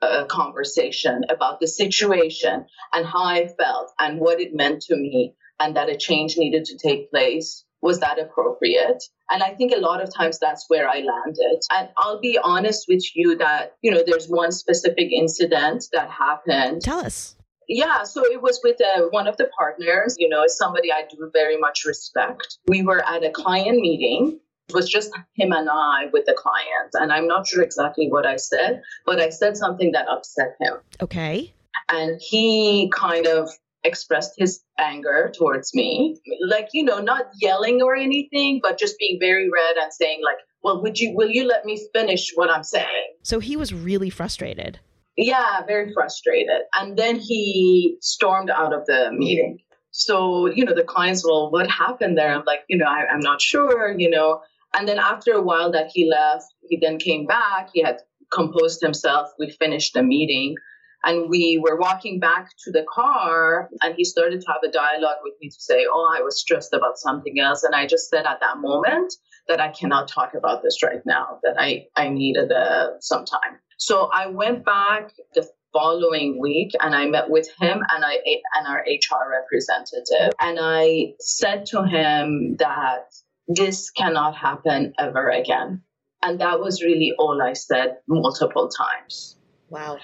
uh, 0.00 0.26
conversation 0.26 1.22
about 1.28 1.58
the 1.58 1.66
situation 1.66 2.66
and 2.92 3.04
how 3.04 3.24
I 3.24 3.48
felt 3.58 3.90
and 3.98 4.20
what 4.20 4.40
it 4.40 4.54
meant 4.54 4.82
to 4.82 4.96
me, 4.96 5.34
and 5.58 5.74
that 5.74 5.88
a 5.88 5.96
change 5.96 6.36
needed 6.36 6.66
to 6.66 6.78
take 6.78 7.10
place 7.10 7.64
was 7.82 8.00
that 8.00 8.18
appropriate? 8.18 9.02
And 9.30 9.42
I 9.42 9.54
think 9.54 9.72
a 9.72 9.78
lot 9.78 10.02
of 10.02 10.12
times 10.14 10.38
that's 10.38 10.64
where 10.68 10.88
I 10.88 11.00
landed. 11.00 11.60
And 11.70 11.88
I'll 11.98 12.20
be 12.20 12.38
honest 12.42 12.86
with 12.88 13.04
you 13.14 13.36
that, 13.36 13.74
you 13.82 13.90
know, 13.90 14.02
there's 14.04 14.26
one 14.26 14.52
specific 14.52 15.12
incident 15.12 15.84
that 15.92 16.10
happened. 16.10 16.82
Tell 16.82 17.00
us. 17.00 17.36
Yeah, 17.68 18.04
so 18.04 18.24
it 18.24 18.40
was 18.40 18.60
with 18.64 18.80
uh, 18.80 19.02
one 19.10 19.26
of 19.26 19.36
the 19.36 19.50
partners, 19.58 20.16
you 20.18 20.28
know, 20.28 20.44
somebody 20.46 20.90
I 20.90 21.02
do 21.10 21.30
very 21.34 21.58
much 21.58 21.84
respect. 21.84 22.58
We 22.66 22.82
were 22.82 23.06
at 23.06 23.22
a 23.22 23.30
client 23.30 23.78
meeting. 23.80 24.40
It 24.70 24.74
was 24.74 24.88
just 24.88 25.10
him 25.34 25.52
and 25.52 25.68
I 25.70 26.06
with 26.12 26.24
the 26.24 26.34
client. 26.36 26.94
And 26.94 27.12
I'm 27.12 27.26
not 27.26 27.46
sure 27.46 27.62
exactly 27.62 28.08
what 28.08 28.26
I 28.26 28.36
said, 28.36 28.82
but 29.04 29.20
I 29.20 29.28
said 29.28 29.56
something 29.56 29.92
that 29.92 30.08
upset 30.08 30.56
him. 30.60 30.74
Okay. 31.02 31.54
And 31.90 32.18
he 32.20 32.90
kind 32.94 33.26
of 33.26 33.50
expressed 33.84 34.34
his 34.36 34.60
anger 34.78 35.32
towards 35.36 35.74
me. 35.74 36.16
Like 36.46 36.68
you 36.72 36.84
know 36.84 37.00
not 37.00 37.26
yelling 37.40 37.80
or 37.82 37.94
anything 37.94 38.60
but 38.62 38.78
just 38.78 38.98
being 38.98 39.18
very 39.20 39.48
red 39.50 39.76
and 39.80 39.92
saying 39.92 40.20
like 40.24 40.38
well 40.62 40.82
would 40.82 40.98
you 40.98 41.14
will 41.14 41.30
you 41.30 41.46
let 41.46 41.64
me 41.64 41.80
finish 41.94 42.32
what 42.34 42.50
i'm 42.50 42.64
saying? 42.64 43.14
So 43.22 43.38
he 43.38 43.56
was 43.56 43.72
really 43.72 44.10
frustrated. 44.10 44.80
Yeah 45.16 45.62
very 45.66 45.92
frustrated. 45.92 46.62
And 46.74 46.96
then 46.96 47.16
he 47.16 47.96
stormed 48.00 48.50
out 48.50 48.74
of 48.74 48.86
the 48.86 49.10
meeting. 49.12 49.58
So 49.90 50.46
you 50.46 50.64
know 50.64 50.74
the 50.74 50.84
clients 50.84 51.24
well 51.24 51.50
what 51.50 51.70
happened 51.70 52.18
there? 52.18 52.32
I'm 52.34 52.44
like 52.44 52.60
you 52.68 52.78
know 52.78 52.86
I, 52.86 53.06
i'm 53.12 53.20
not 53.20 53.40
sure 53.40 53.94
you 53.98 54.10
know. 54.10 54.40
And 54.74 54.86
then 54.86 54.98
after 54.98 55.32
a 55.32 55.42
while 55.42 55.72
that 55.72 55.90
he 55.94 56.10
left 56.10 56.46
he 56.68 56.78
then 56.80 56.98
came 56.98 57.26
back. 57.26 57.70
He 57.72 57.82
had 57.82 58.00
composed 58.30 58.82
himself. 58.82 59.28
We 59.38 59.50
finished 59.50 59.94
the 59.94 60.02
meeting 60.02 60.56
and 61.04 61.28
we 61.30 61.62
were 61.62 61.76
walking 61.76 62.18
back 62.20 62.50
to 62.64 62.72
the 62.72 62.84
car, 62.92 63.68
and 63.82 63.94
he 63.96 64.04
started 64.04 64.40
to 64.40 64.46
have 64.48 64.62
a 64.68 64.72
dialogue 64.72 65.18
with 65.22 65.34
me 65.40 65.48
to 65.48 65.60
say, 65.60 65.86
Oh, 65.90 66.14
I 66.16 66.22
was 66.22 66.40
stressed 66.40 66.72
about 66.72 66.98
something 66.98 67.38
else. 67.40 67.62
And 67.62 67.74
I 67.74 67.86
just 67.86 68.08
said 68.10 68.26
at 68.26 68.40
that 68.40 68.58
moment 68.58 69.14
that 69.48 69.60
I 69.60 69.68
cannot 69.68 70.08
talk 70.08 70.34
about 70.34 70.62
this 70.62 70.82
right 70.82 71.02
now, 71.06 71.38
that 71.42 71.56
I, 71.58 71.86
I 71.96 72.08
needed 72.08 72.52
uh, 72.52 72.98
some 73.00 73.24
time. 73.24 73.58
So 73.78 74.10
I 74.12 74.26
went 74.26 74.64
back 74.64 75.12
the 75.34 75.48
following 75.72 76.40
week 76.40 76.72
and 76.80 76.94
I 76.94 77.06
met 77.06 77.30
with 77.30 77.48
him 77.60 77.78
and 77.88 78.04
I 78.04 78.18
and 78.54 78.66
our 78.66 78.80
HR 78.80 79.30
representative 79.30 80.32
and 80.40 80.58
I 80.60 81.14
said 81.20 81.66
to 81.66 81.84
him 81.84 82.56
that 82.58 83.04
this 83.46 83.90
cannot 83.90 84.36
happen 84.36 84.94
ever 84.98 85.28
again. 85.30 85.82
And 86.22 86.40
that 86.40 86.60
was 86.60 86.82
really 86.82 87.12
all 87.18 87.40
I 87.40 87.52
said 87.52 87.98
multiple 88.08 88.68
times. 88.68 89.36
Wow. 89.70 89.98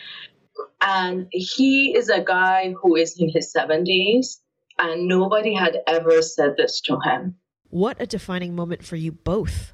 And 0.84 1.26
he 1.30 1.96
is 1.96 2.08
a 2.08 2.22
guy 2.22 2.74
who 2.80 2.94
is 2.94 3.18
in 3.18 3.30
his 3.30 3.52
70s, 3.56 4.36
and 4.78 5.08
nobody 5.08 5.54
had 5.54 5.78
ever 5.86 6.20
said 6.20 6.54
this 6.56 6.80
to 6.82 6.98
him. 7.00 7.36
What 7.70 8.00
a 8.00 8.06
defining 8.06 8.54
moment 8.54 8.84
for 8.84 8.96
you 8.96 9.12
both. 9.12 9.72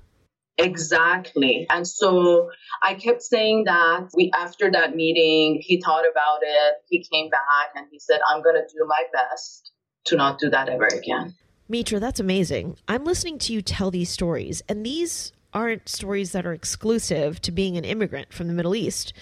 Exactly. 0.57 1.67
And 1.71 1.87
so 1.87 2.51
I 2.83 2.95
kept 2.95 3.23
saying 3.23 3.65
that 3.65 4.11
we 4.15 4.31
after 4.37 4.71
that 4.71 4.95
meeting, 4.95 5.61
he 5.63 5.81
thought 5.81 6.05
about 6.11 6.41
it, 6.43 6.75
he 6.89 7.05
came 7.11 7.31
back 7.31 7.71
and 7.75 7.87
he 7.91 7.99
said, 7.99 8.21
I'm 8.29 8.43
gonna 8.43 8.61
do 8.61 8.87
my 8.87 9.03
best 9.13 9.73
to 10.07 10.17
not 10.17 10.39
do 10.39 10.51
that 10.51 10.69
ever 10.69 10.87
again. 10.87 11.35
Mitra, 11.69 12.01
that's 12.01 12.21
amazing. 12.21 12.77
I'm 12.89 13.05
listening 13.05 13.39
to 13.41 13.53
you 13.53 13.63
tell 13.63 13.91
these 13.91 14.11
stories, 14.11 14.63
and 14.69 14.85
these 14.85 15.33
aren't 15.53 15.89
stories 15.89 16.33
that 16.33 16.47
are 16.47 16.53
exclusive 16.53 17.41
to 17.43 17.53
being 17.53 17.77
an 17.77 17.85
immigrant 17.85 18.33
from 18.33 18.49
the 18.49 18.55
Middle 18.55 18.75
East. 18.75 19.13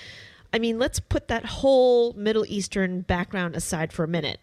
I 0.52 0.58
mean, 0.58 0.78
let's 0.78 1.00
put 1.00 1.28
that 1.28 1.44
whole 1.44 2.12
Middle 2.14 2.46
Eastern 2.46 3.02
background 3.02 3.54
aside 3.54 3.92
for 3.92 4.04
a 4.04 4.08
minute. 4.08 4.40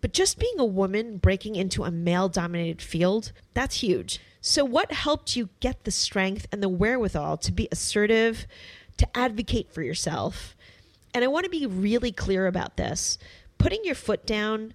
But 0.00 0.12
just 0.12 0.38
being 0.38 0.58
a 0.58 0.64
woman 0.64 1.16
breaking 1.16 1.56
into 1.56 1.84
a 1.84 1.90
male 1.90 2.28
dominated 2.28 2.82
field, 2.82 3.32
that's 3.54 3.76
huge. 3.76 4.20
So, 4.40 4.64
what 4.64 4.92
helped 4.92 5.36
you 5.36 5.48
get 5.60 5.84
the 5.84 5.90
strength 5.90 6.46
and 6.52 6.62
the 6.62 6.68
wherewithal 6.68 7.38
to 7.38 7.52
be 7.52 7.68
assertive, 7.72 8.46
to 8.98 9.16
advocate 9.16 9.72
for 9.72 9.82
yourself? 9.82 10.54
And 11.14 11.24
I 11.24 11.28
want 11.28 11.44
to 11.44 11.50
be 11.50 11.66
really 11.66 12.12
clear 12.12 12.46
about 12.46 12.76
this. 12.76 13.18
Putting 13.56 13.84
your 13.84 13.94
foot 13.94 14.26
down 14.26 14.74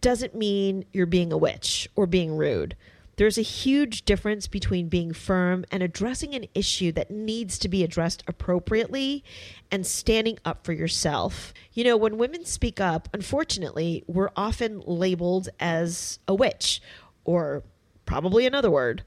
doesn't 0.00 0.36
mean 0.36 0.84
you're 0.92 1.06
being 1.06 1.32
a 1.32 1.36
witch 1.36 1.88
or 1.96 2.06
being 2.06 2.36
rude. 2.36 2.76
There's 3.18 3.36
a 3.36 3.42
huge 3.42 4.04
difference 4.04 4.46
between 4.46 4.88
being 4.88 5.12
firm 5.12 5.64
and 5.72 5.82
addressing 5.82 6.36
an 6.36 6.46
issue 6.54 6.92
that 6.92 7.10
needs 7.10 7.58
to 7.58 7.68
be 7.68 7.82
addressed 7.82 8.22
appropriately 8.28 9.24
and 9.72 9.84
standing 9.84 10.38
up 10.44 10.64
for 10.64 10.72
yourself. 10.72 11.52
You 11.72 11.82
know, 11.82 11.96
when 11.96 12.16
women 12.16 12.44
speak 12.44 12.80
up, 12.80 13.08
unfortunately, 13.12 14.04
we're 14.06 14.30
often 14.36 14.84
labeled 14.86 15.48
as 15.58 16.20
a 16.28 16.34
witch 16.34 16.80
or 17.24 17.64
probably 18.06 18.46
another 18.46 18.70
word. 18.70 19.02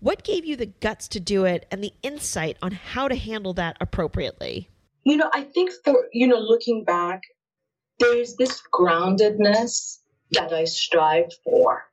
What 0.00 0.22
gave 0.22 0.44
you 0.44 0.56
the 0.56 0.66
guts 0.66 1.08
to 1.08 1.18
do 1.18 1.46
it 1.46 1.64
and 1.70 1.82
the 1.82 1.94
insight 2.02 2.58
on 2.60 2.72
how 2.72 3.08
to 3.08 3.16
handle 3.16 3.54
that 3.54 3.78
appropriately? 3.80 4.68
You 5.04 5.16
know, 5.16 5.30
I 5.32 5.44
think 5.44 5.72
for, 5.82 5.94
you 6.12 6.26
know, 6.26 6.38
looking 6.38 6.84
back, 6.84 7.22
there's 8.00 8.36
this 8.36 8.60
groundedness 8.70 10.00
that 10.32 10.52
I 10.52 10.66
strive 10.66 11.32
for 11.42 11.86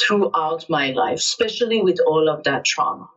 throughout 0.00 0.64
my 0.68 0.92
life, 0.92 1.18
especially 1.18 1.82
with 1.82 1.98
all 2.06 2.28
of 2.28 2.44
that 2.44 2.64
trauma. 2.64 3.08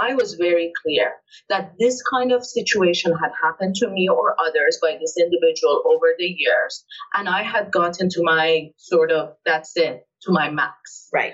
I 0.00 0.14
was 0.14 0.34
very 0.34 0.72
clear 0.82 1.12
that 1.48 1.72
this 1.78 2.00
kind 2.02 2.30
of 2.30 2.44
situation 2.44 3.12
had 3.20 3.32
happened 3.42 3.74
to 3.76 3.88
me 3.88 4.08
or 4.08 4.36
others 4.40 4.78
by 4.80 4.96
this 5.00 5.16
individual 5.18 5.82
over 5.84 6.14
the 6.16 6.36
years. 6.38 6.84
And 7.14 7.28
I 7.28 7.42
had 7.42 7.72
gotten 7.72 8.08
to 8.10 8.22
my 8.22 8.68
sort 8.76 9.10
of, 9.10 9.34
that's 9.44 9.76
it, 9.76 10.06
to 10.22 10.32
my 10.32 10.50
max. 10.50 11.08
Right. 11.12 11.32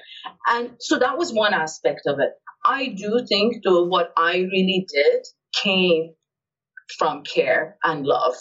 And 0.48 0.76
so 0.78 0.98
that 0.98 1.18
was 1.18 1.32
one 1.32 1.52
aspect 1.52 2.02
of 2.06 2.20
it. 2.20 2.30
I 2.64 2.88
do 2.88 3.24
think, 3.28 3.56
though, 3.64 3.84
what 3.84 4.12
I 4.16 4.36
really 4.36 4.86
did 4.90 5.26
came 5.62 6.14
from 6.98 7.22
care 7.22 7.76
and 7.84 8.06
love 8.06 8.34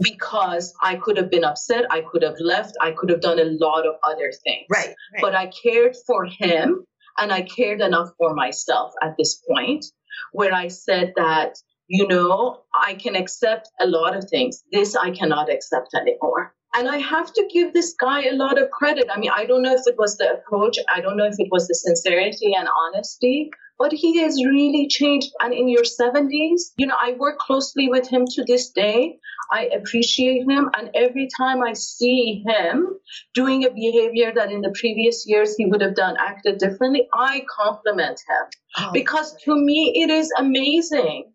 because 0.00 0.74
I 0.82 0.96
could 0.96 1.16
have 1.16 1.30
been 1.30 1.44
upset, 1.44 1.84
I 1.90 2.02
could 2.02 2.22
have 2.22 2.36
left, 2.40 2.76
I 2.80 2.92
could 2.92 3.10
have 3.10 3.20
done 3.20 3.38
a 3.38 3.44
lot 3.44 3.86
of 3.86 3.94
other 4.04 4.32
things. 4.44 4.66
Right, 4.70 4.88
right. 4.88 5.20
But 5.20 5.34
I 5.34 5.50
cared 5.62 5.96
for 6.06 6.26
him 6.26 6.84
and 7.18 7.32
I 7.32 7.42
cared 7.42 7.80
enough 7.80 8.10
for 8.18 8.34
myself 8.34 8.92
at 9.02 9.14
this 9.18 9.42
point 9.48 9.84
where 10.32 10.52
I 10.52 10.68
said 10.68 11.12
that, 11.16 11.54
you 11.88 12.06
know, 12.06 12.62
I 12.74 12.94
can 12.94 13.16
accept 13.16 13.68
a 13.80 13.86
lot 13.86 14.16
of 14.16 14.28
things. 14.28 14.62
This 14.72 14.96
I 14.96 15.10
cannot 15.12 15.50
accept 15.50 15.94
anymore. 15.94 16.54
And 16.76 16.88
I 16.88 16.98
have 16.98 17.32
to 17.32 17.48
give 17.50 17.72
this 17.72 17.94
guy 17.98 18.26
a 18.26 18.34
lot 18.34 18.60
of 18.60 18.70
credit. 18.70 19.06
I 19.10 19.18
mean, 19.18 19.30
I 19.34 19.46
don't 19.46 19.62
know 19.62 19.72
if 19.72 19.86
it 19.86 19.96
was 19.96 20.18
the 20.18 20.30
approach, 20.30 20.78
I 20.94 21.00
don't 21.00 21.16
know 21.16 21.24
if 21.24 21.36
it 21.38 21.48
was 21.50 21.66
the 21.68 21.74
sincerity 21.74 22.54
and 22.54 22.68
honesty, 22.68 23.50
but 23.78 23.92
he 23.92 24.18
has 24.18 24.44
really 24.44 24.86
changed. 24.88 25.32
And 25.40 25.54
in 25.54 25.68
your 25.68 25.84
70s, 25.84 26.72
you 26.76 26.86
know, 26.86 26.96
I 26.98 27.12
work 27.12 27.38
closely 27.38 27.88
with 27.88 28.06
him 28.06 28.26
to 28.28 28.44
this 28.44 28.70
day. 28.70 29.18
I 29.50 29.70
appreciate 29.74 30.42
him. 30.48 30.70
And 30.76 30.90
every 30.94 31.28
time 31.34 31.62
I 31.62 31.72
see 31.72 32.44
him 32.46 32.98
doing 33.32 33.64
a 33.64 33.70
behavior 33.70 34.32
that 34.34 34.52
in 34.52 34.60
the 34.60 34.74
previous 34.78 35.26
years 35.26 35.56
he 35.56 35.64
would 35.64 35.80
have 35.80 35.94
done, 35.94 36.16
acted 36.18 36.58
differently, 36.58 37.08
I 37.14 37.44
compliment 37.58 38.20
him 38.28 38.50
oh, 38.78 38.90
because 38.92 39.34
to 39.44 39.54
me, 39.54 39.92
it 39.96 40.10
is 40.10 40.30
amazing. 40.38 41.32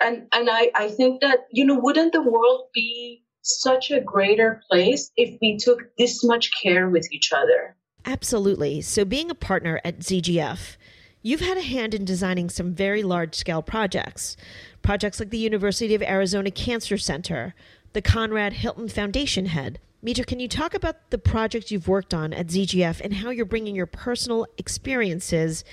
And, 0.00 0.26
and 0.32 0.48
I, 0.50 0.70
I 0.74 0.88
think 0.88 1.20
that, 1.22 1.46
you 1.50 1.64
know, 1.64 1.78
wouldn't 1.80 2.12
the 2.12 2.22
world 2.22 2.68
be 2.74 3.23
such 3.44 3.90
a 3.90 4.00
greater 4.00 4.62
place 4.70 5.10
if 5.16 5.38
we 5.40 5.56
took 5.56 5.96
this 5.96 6.24
much 6.24 6.50
care 6.62 6.88
with 6.88 7.06
each 7.12 7.32
other. 7.32 7.76
Absolutely. 8.04 8.80
So, 8.80 9.04
being 9.04 9.30
a 9.30 9.34
partner 9.34 9.80
at 9.84 10.00
ZGF, 10.00 10.76
you've 11.22 11.40
had 11.40 11.56
a 11.56 11.62
hand 11.62 11.94
in 11.94 12.04
designing 12.04 12.50
some 12.50 12.74
very 12.74 13.02
large 13.02 13.34
scale 13.34 13.62
projects. 13.62 14.36
Projects 14.82 15.20
like 15.20 15.30
the 15.30 15.38
University 15.38 15.94
of 15.94 16.02
Arizona 16.02 16.50
Cancer 16.50 16.98
Center, 16.98 17.54
the 17.92 18.02
Conrad 18.02 18.54
Hilton 18.54 18.88
Foundation 18.88 19.46
Head. 19.46 19.78
Mitra, 20.02 20.26
can 20.26 20.38
you 20.38 20.48
talk 20.48 20.74
about 20.74 21.10
the 21.10 21.16
projects 21.16 21.70
you've 21.70 21.88
worked 21.88 22.12
on 22.12 22.34
at 22.34 22.48
ZGF 22.48 23.00
and 23.00 23.14
how 23.14 23.30
you're 23.30 23.46
bringing 23.46 23.74
your 23.74 23.86
personal 23.86 24.46
experiences 24.58 25.64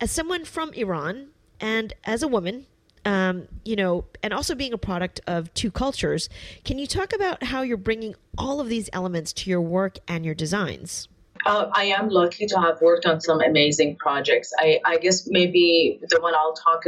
as 0.00 0.10
someone 0.10 0.44
from 0.44 0.72
Iran 0.74 1.28
and 1.60 1.94
as 2.04 2.22
a 2.22 2.28
woman 2.28 2.66
um, 3.04 3.48
you 3.64 3.76
know, 3.76 4.04
and 4.22 4.32
also 4.32 4.54
being 4.54 4.72
a 4.72 4.78
product 4.78 5.20
of 5.26 5.52
two 5.54 5.70
cultures. 5.70 6.28
Can 6.64 6.78
you 6.78 6.86
talk 6.86 7.12
about 7.12 7.44
how 7.44 7.62
you're 7.62 7.76
bringing 7.76 8.14
all 8.36 8.60
of 8.60 8.68
these 8.68 8.90
elements 8.92 9.32
to 9.34 9.50
your 9.50 9.60
work 9.60 9.98
and 10.08 10.24
your 10.24 10.34
designs? 10.34 11.08
Uh, 11.46 11.70
I 11.72 11.84
am 11.84 12.08
lucky 12.10 12.46
to 12.46 12.60
have 12.60 12.82
worked 12.82 13.06
on 13.06 13.20
some 13.20 13.40
amazing 13.40 13.96
projects. 13.96 14.52
I, 14.58 14.80
I 14.84 14.98
guess 14.98 15.26
maybe 15.26 15.98
the 16.10 16.20
one 16.20 16.34
I'll 16.34 16.52
talk 16.54 16.84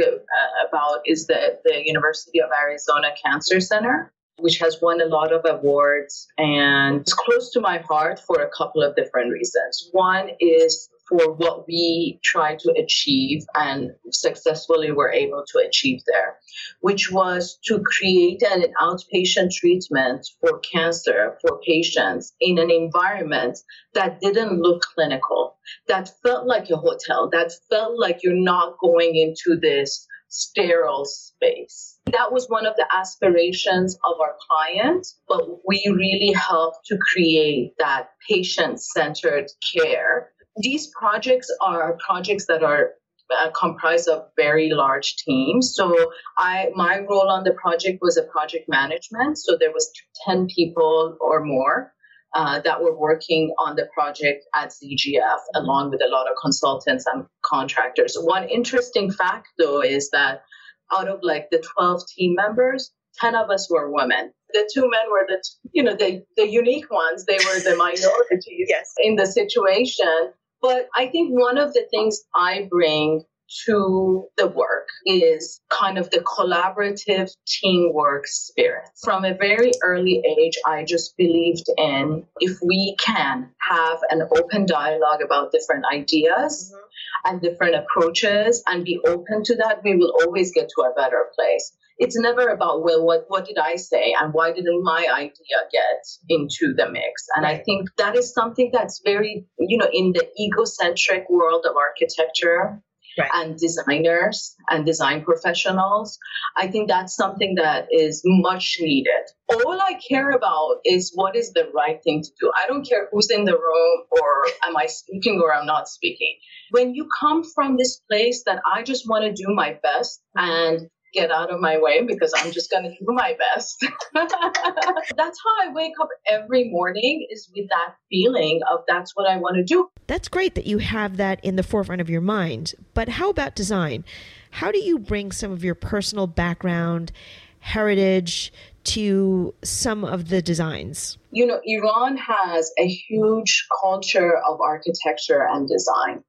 about 0.67 1.01
is 1.05 1.25
the, 1.25 1.59
the 1.63 1.81
University 1.85 2.39
of 2.39 2.49
Arizona 2.55 3.09
Cancer 3.23 3.59
Center, 3.59 4.11
which 4.37 4.59
has 4.59 4.79
won 4.79 5.01
a 5.01 5.05
lot 5.05 5.33
of 5.33 5.41
awards 5.45 6.27
and 6.37 7.01
it's 7.01 7.13
close 7.13 7.51
to 7.53 7.61
my 7.61 7.79
heart 7.79 8.19
for 8.19 8.41
a 8.41 8.49
couple 8.49 8.83
of 8.83 8.95
different 8.95 9.31
reasons. 9.31 9.89
One 9.91 10.29
is 10.39 10.89
for 11.13 11.31
what 11.33 11.67
we 11.67 12.19
try 12.23 12.55
to 12.55 12.73
achieve 12.75 13.43
and 13.53 13.91
successfully 14.11 14.91
were 14.91 15.11
able 15.11 15.43
to 15.47 15.59
achieve 15.59 16.01
there, 16.11 16.39
which 16.81 17.11
was 17.11 17.59
to 17.65 17.79
create 17.81 18.41
an 18.41 18.63
outpatient 18.81 19.51
treatment 19.51 20.27
for 20.41 20.59
cancer 20.59 21.37
for 21.39 21.59
patients 21.65 22.33
in 22.39 22.57
an 22.57 22.71
environment 22.71 23.59
that 23.93 24.19
didn't 24.21 24.59
look 24.59 24.81
clinical, 24.95 25.55
that 25.87 26.09
felt 26.23 26.47
like 26.47 26.71
a 26.71 26.77
hotel, 26.77 27.29
that 27.31 27.51
felt 27.69 27.99
like 27.99 28.23
you're 28.23 28.33
not 28.33 28.79
going 28.79 29.15
into 29.15 29.59
this 29.59 30.07
sterile 30.29 31.05
space. 31.05 31.99
That 32.11 32.31
was 32.31 32.49
one 32.49 32.65
of 32.65 32.75
the 32.75 32.87
aspirations 32.91 33.95
of 34.03 34.19
our 34.19 34.35
client, 34.49 35.05
but 35.27 35.43
we 35.67 35.83
really 35.87 36.33
helped 36.33 36.87
to 36.87 36.97
create 36.97 37.73
that 37.77 38.09
patient 38.27 38.81
centered 38.81 39.51
care 39.75 40.32
these 40.57 40.87
projects 40.87 41.49
are 41.61 41.97
projects 42.05 42.45
that 42.47 42.63
are 42.63 42.91
uh, 43.39 43.49
comprised 43.51 44.07
of 44.07 44.27
very 44.35 44.69
large 44.69 45.15
teams. 45.17 45.73
So 45.75 45.95
I 46.37 46.69
my 46.75 46.99
role 46.99 47.29
on 47.29 47.43
the 47.43 47.53
project 47.53 47.99
was 48.01 48.17
a 48.17 48.23
project 48.23 48.65
management. 48.67 49.37
So 49.37 49.57
there 49.59 49.71
was 49.71 49.91
10 50.25 50.47
people 50.47 51.17
or 51.19 51.43
more 51.43 51.93
uh, 52.35 52.59
that 52.61 52.81
were 52.81 52.97
working 52.97 53.53
on 53.59 53.75
the 53.75 53.87
project 53.93 54.45
at 54.55 54.69
ZGF, 54.69 55.39
along 55.55 55.91
with 55.91 56.01
a 56.03 56.09
lot 56.09 56.29
of 56.29 56.35
consultants 56.41 57.05
and 57.11 57.25
contractors. 57.43 58.17
One 58.19 58.49
interesting 58.49 59.11
fact, 59.11 59.49
though, 59.57 59.81
is 59.81 60.09
that 60.11 60.43
out 60.91 61.07
of 61.07 61.19
like 61.21 61.49
the 61.51 61.63
12 61.75 62.01
team 62.15 62.35
members, 62.35 62.91
10 63.19 63.35
of 63.35 63.49
us 63.49 63.69
were 63.69 63.91
women. 63.91 64.31
The 64.51 64.69
two 64.73 64.89
men 64.89 65.11
were 65.11 65.25
the, 65.27 65.43
you 65.71 65.83
know, 65.83 65.95
the, 65.95 66.23
the 66.35 66.47
unique 66.47 66.89
ones. 66.91 67.25
They 67.25 67.37
were 67.37 67.59
the 67.59 67.75
minorities 67.77 68.67
yes. 68.67 68.93
in 69.01 69.15
the 69.15 69.25
situation. 69.25 70.33
But 70.63 70.87
I 70.95 71.07
think 71.07 71.37
one 71.37 71.57
of 71.57 71.73
the 71.73 71.85
things 71.91 72.21
I 72.33 72.69
bring 72.71 73.25
to 73.65 74.27
the 74.37 74.47
work 74.47 74.87
is 75.05 75.59
kind 75.69 75.97
of 75.97 76.09
the 76.09 76.19
collaborative 76.19 77.29
teamwork 77.45 78.25
spirit. 78.27 78.89
From 79.03 79.25
a 79.25 79.35
very 79.35 79.71
early 79.83 80.23
age, 80.25 80.57
I 80.65 80.85
just 80.85 81.17
believed 81.17 81.65
in 81.77 82.25
if 82.39 82.57
we 82.65 82.95
can 82.97 83.49
have 83.59 83.99
an 84.09 84.23
open 84.35 84.65
dialogue 84.65 85.21
about 85.21 85.51
different 85.51 85.83
ideas 85.93 86.73
mm-hmm. 86.73 87.33
and 87.33 87.41
different 87.41 87.75
approaches 87.75 88.63
and 88.65 88.85
be 88.85 88.99
open 89.05 89.43
to 89.43 89.57
that, 89.57 89.83
we 89.83 89.97
will 89.97 90.13
always 90.25 90.53
get 90.53 90.69
to 90.69 90.83
a 90.83 90.93
better 90.95 91.27
place 91.35 91.73
it's 92.03 92.17
never 92.19 92.47
about 92.49 92.83
well 92.83 93.05
what 93.05 93.25
what 93.27 93.45
did 93.45 93.57
i 93.57 93.75
say 93.75 94.13
and 94.19 94.33
why 94.33 94.51
didn't 94.51 94.83
my 94.83 95.05
idea 95.15 95.59
get 95.71 96.01
into 96.29 96.73
the 96.79 96.87
mix 96.91 97.27
and 97.35 97.45
i 97.45 97.57
think 97.57 97.89
that 97.97 98.15
is 98.21 98.33
something 98.33 98.69
that's 98.73 99.01
very 99.03 99.45
you 99.59 99.77
know 99.77 99.89
in 100.01 100.11
the 100.13 100.25
egocentric 100.39 101.29
world 101.29 101.65
of 101.69 101.75
architecture 101.77 102.81
Right. 103.15 103.29
and 103.35 103.55
designers 103.59 104.55
and 104.71 104.87
design 104.87 105.23
professionals. 105.23 106.17
I 106.57 106.65
think 106.65 106.87
that's 106.89 107.15
something 107.15 107.53
that 107.57 107.85
is 107.91 108.23
much 108.25 108.77
needed. 108.79 109.23
All 109.53 109.79
I 109.79 109.99
care 110.09 110.31
about 110.31 110.77
is 110.83 111.11
what 111.13 111.35
is 111.35 111.51
the 111.53 111.69
right 111.75 111.99
thing 112.03 112.23
to 112.23 112.29
do. 112.41 112.51
I 112.59 112.65
don't 112.65 112.83
care 112.89 113.09
who's 113.11 113.29
in 113.29 113.43
the 113.45 113.53
room 113.53 113.97
or 114.19 114.47
am 114.67 114.75
I 114.75 114.87
speaking 114.87 115.39
or 115.43 115.53
I'm 115.53 115.67
not 115.67 115.87
speaking. 115.87 116.33
When 116.71 116.95
you 116.95 117.07
come 117.19 117.43
from 117.53 117.77
this 117.77 118.01
place 118.09 118.41
that 118.47 118.63
I 118.65 118.81
just 118.81 119.07
want 119.07 119.25
to 119.25 119.31
do 119.31 119.53
my 119.53 119.77
best 119.83 120.19
and 120.35 120.89
get 121.13 121.31
out 121.31 121.51
of 121.51 121.59
my 121.59 121.77
way 121.77 122.03
because 122.03 122.33
I'm 122.37 122.51
just 122.51 122.71
going 122.71 122.83
to 122.83 122.89
do 122.89 123.05
my 123.07 123.35
best. 123.37 123.85
that's 124.13 125.39
how 125.43 125.69
I 125.69 125.71
wake 125.71 125.93
up 126.01 126.09
every 126.27 126.69
morning 126.69 127.27
is 127.29 127.49
with 127.55 127.69
that 127.69 127.95
feeling 128.09 128.61
of 128.71 128.79
that's 128.87 129.15
what 129.15 129.29
I 129.29 129.37
want 129.37 129.55
to 129.57 129.63
do. 129.63 129.89
That's 130.07 130.27
great 130.27 130.55
that 130.55 130.65
you 130.65 130.79
have 130.79 131.17
that 131.17 131.43
in 131.43 131.55
the 131.55 131.63
forefront 131.63 132.01
of 132.01 132.09
your 132.09 132.21
mind. 132.21 132.73
But 132.93 133.09
how 133.09 133.29
about 133.29 133.55
design? 133.55 134.03
How 134.51 134.71
do 134.71 134.79
you 134.79 134.99
bring 134.99 135.31
some 135.31 135.51
of 135.51 135.63
your 135.63 135.75
personal 135.75 136.27
background, 136.27 137.11
heritage 137.59 138.51
to 138.83 139.53
some 139.63 140.03
of 140.03 140.29
the 140.29 140.41
designs? 140.41 141.17
You 141.31 141.47
know, 141.47 141.59
Iran 141.63 142.17
has 142.17 142.71
a 142.77 142.87
huge 142.87 143.65
culture 143.81 144.37
of 144.37 144.59
architecture 144.61 145.47
and 145.49 145.67
design. 145.67 146.23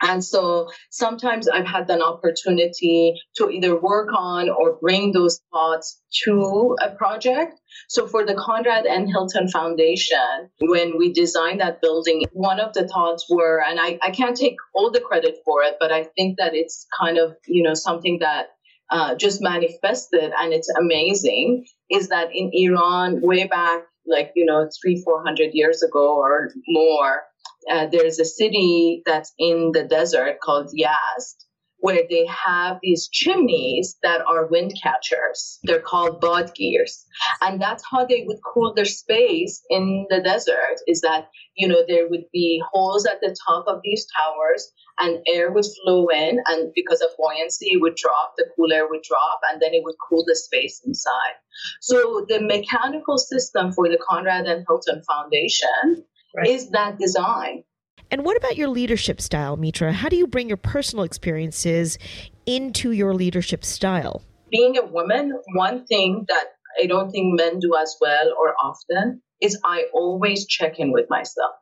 And 0.00 0.24
so 0.24 0.68
sometimes 0.90 1.48
I've 1.48 1.66
had 1.66 1.90
an 1.90 2.02
opportunity 2.02 3.14
to 3.36 3.50
either 3.50 3.78
work 3.78 4.10
on 4.16 4.48
or 4.48 4.78
bring 4.80 5.12
those 5.12 5.40
thoughts 5.52 6.00
to 6.24 6.76
a 6.80 6.90
project. 6.90 7.60
So 7.88 8.06
for 8.06 8.24
the 8.24 8.34
Conrad 8.34 8.86
N. 8.86 9.08
Hilton 9.08 9.48
Foundation, 9.48 10.50
when 10.60 10.98
we 10.98 11.12
designed 11.12 11.60
that 11.60 11.80
building, 11.80 12.24
one 12.32 12.60
of 12.60 12.74
the 12.74 12.86
thoughts 12.86 13.26
were, 13.28 13.62
and 13.66 13.78
I, 13.80 13.98
I 14.02 14.10
can't 14.10 14.36
take 14.36 14.56
all 14.74 14.90
the 14.90 15.00
credit 15.00 15.38
for 15.44 15.62
it, 15.62 15.76
but 15.80 15.90
I 15.90 16.04
think 16.04 16.38
that 16.38 16.54
it's 16.54 16.86
kind 16.98 17.18
of, 17.18 17.36
you 17.46 17.62
know, 17.62 17.74
something 17.74 18.18
that 18.20 18.48
uh, 18.90 19.14
just 19.16 19.42
manifested 19.42 20.32
and 20.38 20.52
it's 20.52 20.70
amazing 20.78 21.66
is 21.90 22.08
that 22.08 22.28
in 22.34 22.50
Iran, 22.54 23.20
way 23.20 23.46
back, 23.46 23.82
like, 24.06 24.32
you 24.34 24.46
know, 24.46 24.68
three, 24.80 25.02
400 25.02 25.50
years 25.52 25.82
ago 25.82 26.16
or 26.16 26.50
more, 26.66 27.22
uh, 27.70 27.86
there's 27.90 28.18
a 28.18 28.24
city 28.24 29.02
that's 29.04 29.32
in 29.38 29.72
the 29.72 29.84
desert 29.84 30.38
called 30.42 30.70
Yazd, 30.78 31.44
where 31.80 32.02
they 32.10 32.26
have 32.26 32.78
these 32.82 33.08
chimneys 33.08 33.96
that 34.02 34.20
are 34.26 34.48
wind 34.48 34.72
catchers. 34.82 35.60
They're 35.62 35.80
called 35.80 36.20
badgirs. 36.20 37.04
And 37.40 37.60
that's 37.60 37.84
how 37.88 38.04
they 38.04 38.24
would 38.26 38.38
cool 38.52 38.74
their 38.74 38.84
space 38.84 39.62
in 39.70 40.06
the 40.10 40.20
desert 40.20 40.80
is 40.86 41.00
that, 41.02 41.28
you 41.56 41.68
know, 41.68 41.84
there 41.86 42.08
would 42.08 42.24
be 42.32 42.62
holes 42.72 43.06
at 43.06 43.20
the 43.20 43.36
top 43.46 43.66
of 43.68 43.80
these 43.84 44.06
towers 44.16 44.72
and 44.98 45.20
air 45.28 45.52
would 45.52 45.66
flow 45.84 46.08
in 46.08 46.40
and 46.46 46.72
because 46.74 47.00
of 47.00 47.10
buoyancy 47.16 47.68
it 47.70 47.80
would 47.80 47.94
drop, 47.94 48.32
the 48.36 48.46
cool 48.56 48.72
air 48.72 48.88
would 48.88 49.02
drop 49.02 49.40
and 49.50 49.62
then 49.62 49.72
it 49.72 49.84
would 49.84 49.94
cool 50.08 50.24
the 50.26 50.34
space 50.34 50.82
inside. 50.84 51.36
So 51.80 52.26
the 52.28 52.40
mechanical 52.40 53.18
system 53.18 53.72
for 53.72 53.88
the 53.88 53.98
Conrad 54.08 54.46
N. 54.46 54.64
Hilton 54.66 55.02
Foundation 55.04 56.04
right. 56.36 56.48
is 56.48 56.70
that 56.70 56.98
design. 56.98 57.64
And 58.10 58.24
what 58.24 58.36
about 58.36 58.56
your 58.56 58.68
leadership 58.68 59.20
style, 59.20 59.56
Mitra? 59.56 59.92
How 59.92 60.08
do 60.08 60.16
you 60.16 60.26
bring 60.26 60.48
your 60.48 60.56
personal 60.56 61.04
experiences 61.04 61.98
into 62.46 62.92
your 62.92 63.14
leadership 63.14 63.64
style? 63.64 64.22
Being 64.50 64.78
a 64.78 64.86
woman, 64.86 65.38
one 65.54 65.84
thing 65.84 66.24
that 66.28 66.44
I 66.82 66.86
don't 66.86 67.10
think 67.10 67.38
men 67.38 67.58
do 67.58 67.76
as 67.76 67.96
well 68.00 68.34
or 68.40 68.54
often 68.62 69.20
is 69.42 69.58
I 69.64 69.86
always 69.92 70.46
check 70.46 70.78
in 70.78 70.92
with 70.92 71.06
myself. 71.10 71.52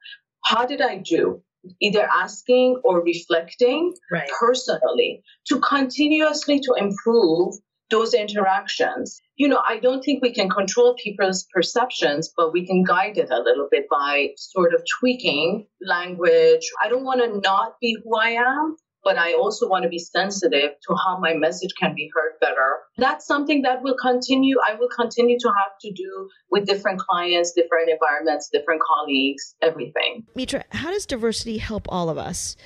How 0.44 0.66
did 0.66 0.80
I 0.80 0.98
do? 0.98 1.42
Either 1.80 2.08
asking 2.14 2.80
or 2.84 3.02
reflecting 3.02 3.92
right. 4.12 4.28
personally 4.38 5.22
to 5.48 5.58
continuously 5.60 6.60
to 6.60 6.74
improve 6.78 7.54
those 7.90 8.14
interactions. 8.14 9.20
You 9.36 9.48
know, 9.48 9.60
I 9.68 9.78
don't 9.78 10.02
think 10.02 10.22
we 10.22 10.32
can 10.32 10.48
control 10.48 10.94
people's 10.94 11.46
perceptions, 11.52 12.32
but 12.34 12.52
we 12.52 12.66
can 12.66 12.84
guide 12.84 13.18
it 13.18 13.30
a 13.30 13.38
little 13.38 13.68
bit 13.70 13.84
by 13.90 14.28
sort 14.36 14.72
of 14.72 14.82
tweaking 14.98 15.66
language. 15.82 16.70
I 16.82 16.88
don't 16.88 17.04
want 17.04 17.20
to 17.20 17.40
not 17.40 17.74
be 17.80 17.98
who 18.02 18.16
I 18.16 18.30
am, 18.30 18.76
but 19.04 19.18
I 19.18 19.34
also 19.34 19.68
want 19.68 19.84
to 19.84 19.88
be 19.88 19.98
sensitive 19.98 20.70
to 20.88 20.94
how 20.96 21.18
my 21.20 21.34
message 21.34 21.70
can 21.78 21.94
be 21.94 22.10
heard 22.14 22.32
better. 22.40 22.78
That's 22.96 23.24
something 23.26 23.62
that 23.62 23.82
will 23.82 23.96
continue. 24.00 24.56
I 24.66 24.74
will 24.74 24.88
continue 24.88 25.38
to 25.38 25.48
have 25.48 25.78
to 25.82 25.92
do 25.92 26.28
with 26.50 26.66
different 26.66 26.98
clients, 26.98 27.52
different 27.52 27.88
environments, 27.88 28.48
different 28.52 28.80
colleagues, 28.82 29.54
everything. 29.62 30.24
Mitra, 30.34 30.64
how 30.70 30.90
does 30.90 31.06
diversity 31.06 31.58
help 31.58 31.86
all 31.88 32.08
of 32.08 32.18
us? 32.18 32.56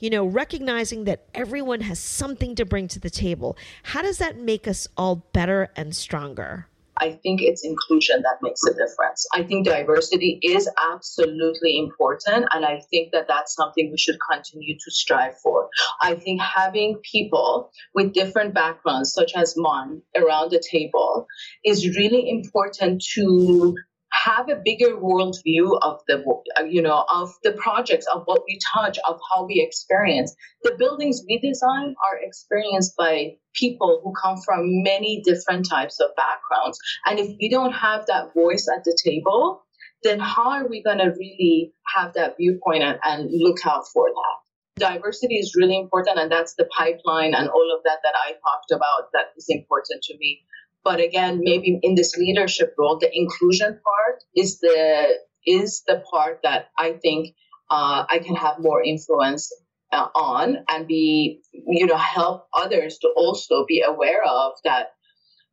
You 0.00 0.10
know, 0.10 0.24
recognizing 0.24 1.04
that 1.04 1.26
everyone 1.34 1.82
has 1.82 2.00
something 2.00 2.54
to 2.56 2.64
bring 2.64 2.88
to 2.88 2.98
the 2.98 3.10
table. 3.10 3.56
How 3.84 4.02
does 4.02 4.18
that 4.18 4.38
make 4.38 4.66
us 4.66 4.88
all 4.96 5.16
better 5.32 5.68
and 5.76 5.94
stronger? 5.94 6.66
I 7.00 7.12
think 7.22 7.40
it's 7.40 7.64
inclusion 7.64 8.22
that 8.22 8.38
makes 8.42 8.62
a 8.64 8.74
difference. 8.74 9.26
I 9.34 9.42
think 9.42 9.64
diversity 9.64 10.38
is 10.42 10.68
absolutely 10.92 11.78
important, 11.78 12.46
and 12.52 12.64
I 12.64 12.80
think 12.90 13.12
that 13.12 13.26
that's 13.26 13.54
something 13.54 13.90
we 13.90 13.96
should 13.96 14.18
continue 14.30 14.74
to 14.74 14.90
strive 14.90 15.38
for. 15.38 15.70
I 16.02 16.14
think 16.14 16.42
having 16.42 17.00
people 17.10 17.70
with 17.94 18.12
different 18.12 18.52
backgrounds, 18.52 19.14
such 19.14 19.32
as 19.34 19.54
mine, 19.56 20.02
around 20.14 20.50
the 20.50 20.62
table 20.70 21.26
is 21.64 21.96
really 21.96 22.28
important 22.28 23.02
to 23.14 23.76
have 24.12 24.48
a 24.48 24.60
bigger 24.64 24.96
worldview 24.96 25.78
of 25.82 26.00
the 26.08 26.24
you 26.68 26.82
know 26.82 27.04
of 27.12 27.32
the 27.42 27.52
projects 27.52 28.06
of 28.12 28.22
what 28.24 28.42
we 28.46 28.58
touch 28.74 28.98
of 29.06 29.18
how 29.32 29.46
we 29.46 29.60
experience. 29.60 30.34
The 30.62 30.74
buildings 30.78 31.22
we 31.26 31.38
design 31.38 31.94
are 32.04 32.18
experienced 32.20 32.96
by 32.96 33.36
people 33.54 34.00
who 34.02 34.12
come 34.20 34.36
from 34.44 34.82
many 34.82 35.22
different 35.24 35.68
types 35.68 36.00
of 36.00 36.10
backgrounds. 36.16 36.78
And 37.06 37.18
if 37.18 37.36
we 37.40 37.48
don't 37.48 37.72
have 37.72 38.06
that 38.06 38.34
voice 38.34 38.68
at 38.74 38.84
the 38.84 38.98
table 39.04 39.62
then 40.02 40.18
how 40.18 40.50
are 40.50 40.68
we 40.68 40.82
going 40.82 40.98
to 40.98 41.12
really 41.18 41.72
have 41.94 42.14
that 42.14 42.36
viewpoint 42.38 42.82
and, 42.82 42.98
and 43.04 43.30
look 43.30 43.58
out 43.66 43.86
for 43.92 44.06
that? 44.08 44.36
Diversity 44.92 45.36
is 45.36 45.54
really 45.56 45.78
important 45.78 46.18
and 46.18 46.32
that's 46.32 46.54
the 46.54 46.68
pipeline 46.76 47.34
and 47.34 47.48
all 47.50 47.74
of 47.76 47.82
that 47.84 47.98
that 48.02 48.14
i 48.16 48.32
talked 48.32 48.70
about 48.70 49.10
that 49.12 49.26
is 49.36 49.44
important 49.50 50.02
to 50.02 50.16
me 50.16 50.40
but 50.84 51.00
again, 51.00 51.40
maybe 51.42 51.78
in 51.82 51.94
this 51.94 52.16
leadership 52.16 52.74
role, 52.78 52.98
the 52.98 53.10
inclusion 53.12 53.80
part 53.84 54.24
is 54.34 54.60
the 54.60 55.18
is 55.46 55.82
the 55.86 56.02
part 56.10 56.40
that 56.42 56.66
I 56.78 56.92
think 56.92 57.34
uh, 57.70 58.04
I 58.08 58.18
can 58.18 58.34
have 58.36 58.58
more 58.58 58.82
influence 58.82 59.50
uh, 59.92 60.08
on 60.14 60.58
and 60.68 60.86
be, 60.86 61.40
you 61.52 61.86
know, 61.86 61.96
help 61.96 62.46
others 62.54 62.98
to 62.98 63.08
also 63.16 63.64
be 63.66 63.82
aware 63.82 64.22
of 64.24 64.52
that 64.64 64.88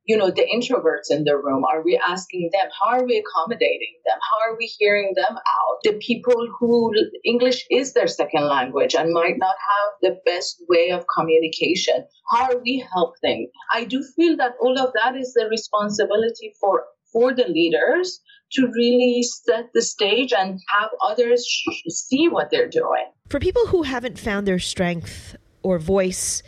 you 0.07 0.15
know, 0.17 0.31
the 0.31 0.47
introverts 0.55 1.11
in 1.11 1.25
the 1.25 1.35
room? 1.35 1.63
Are 1.65 1.83
we 1.83 1.99
asking 2.07 2.49
them? 2.53 2.69
How 2.81 2.97
are 2.97 3.05
we 3.05 3.17
accommodating 3.17 3.95
them? 4.05 4.17
How 4.31 4.51
are 4.51 4.57
we 4.57 4.65
hearing 4.79 5.13
them 5.15 5.35
out? 5.35 5.77
The 5.83 5.99
people 6.01 6.47
who 6.57 6.93
English 7.25 7.65
is 7.69 7.93
their 7.93 8.07
second 8.07 8.47
language 8.47 8.95
and 8.95 9.13
might 9.13 9.37
not 9.37 9.55
have 9.71 9.89
the 10.01 10.19
best 10.25 10.63
way 10.69 10.91
of 10.91 11.05
communication. 11.13 12.05
How 12.31 12.45
are 12.45 12.61
we 12.63 12.85
helping? 12.93 13.49
I 13.71 13.83
do 13.83 14.01
feel 14.15 14.37
that 14.37 14.53
all 14.61 14.79
of 14.79 14.93
that 14.93 15.17
is 15.17 15.33
the 15.33 15.47
responsibility 15.49 16.53
for 16.59 16.85
for 17.11 17.33
the 17.33 17.47
leaders 17.47 18.19
to 18.51 18.67
really 18.67 19.23
set 19.23 19.65
the 19.73 19.81
stage 19.81 20.33
and 20.33 20.59
have 20.69 20.89
others 21.03 21.45
see 21.89 22.27
what 22.27 22.49
they're 22.49 22.69
doing. 22.69 23.05
For 23.29 23.39
people 23.39 23.67
who 23.67 23.83
haven't 23.83 24.19
found 24.19 24.47
their 24.47 24.59
strength 24.59 25.35
or 25.63 25.79
voice 25.79 26.43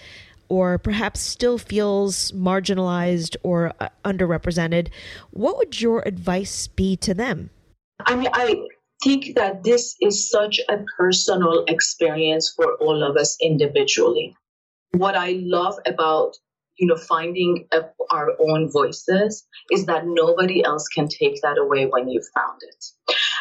or 0.50 0.78
perhaps 0.78 1.20
still 1.20 1.58
feels 1.58 2.32
marginalized 2.32 3.36
or 3.44 3.74
uh, 3.80 3.90
underrepresented, 4.04 4.90
what 5.32 5.58
would 5.58 5.80
your 5.80 6.02
advice 6.06 6.68
be 6.68 6.98
to 6.98 7.14
them? 7.14 7.50
I 8.06 8.16
mean, 8.16 8.30
I 8.34 8.56
think 9.04 9.36
that 9.36 9.64
this 9.64 9.96
is 10.02 10.30
such 10.30 10.60
a 10.68 10.84
personal 10.98 11.64
experience 11.68 12.52
for 12.56 12.76
all 12.76 13.04
of 13.04 13.16
us 13.16 13.38
individually. 13.42 14.36
What 14.92 15.16
I 15.16 15.40
love 15.42 15.76
about 15.86 16.36
you 16.80 16.88
know 16.88 16.96
finding 16.96 17.68
a, 17.72 17.82
our 18.10 18.32
own 18.40 18.72
voices 18.72 19.46
is 19.72 19.86
that 19.86 20.08
nobody 20.08 20.64
else 20.64 20.88
can 20.88 21.08
take 21.08 21.42
that 21.42 21.58
away 21.58 21.86
when 21.86 22.08
you 22.10 22.22
found 22.34 22.62
it 22.62 22.86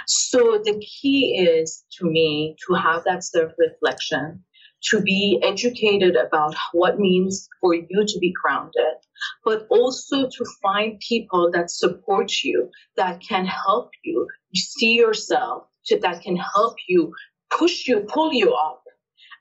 so 0.07 0.61
the 0.64 0.79
key 0.81 1.38
is 1.38 1.85
to 1.92 2.05
me 2.05 2.57
to 2.66 2.75
have 2.75 3.05
that 3.05 3.23
self 3.25 3.53
reflection 3.59 4.44
to 4.91 5.01
be 5.01 5.41
educated 5.43 6.17
about 6.17 6.55
what 6.73 6.99
means 6.99 7.49
for 7.61 7.75
you 7.75 8.05
to 8.07 8.19
be 8.21 8.33
grounded, 8.43 8.95
but 9.45 9.67
also 9.71 10.29
to 10.29 10.45
find 10.62 11.01
people 11.01 11.51
that 11.53 11.71
support 11.71 12.33
you, 12.45 12.71
that 12.97 13.21
can 13.21 13.45
help 13.45 13.91
you 14.05 14.27
see 14.55 14.95
yourself, 14.95 15.64
to, 15.87 15.99
that 15.99 16.23
can 16.23 16.37
help 16.37 16.77
you 16.88 17.12
push 17.51 17.87
you, 17.88 18.01
pull 18.01 18.33
you 18.33 18.53
up. 18.53 18.83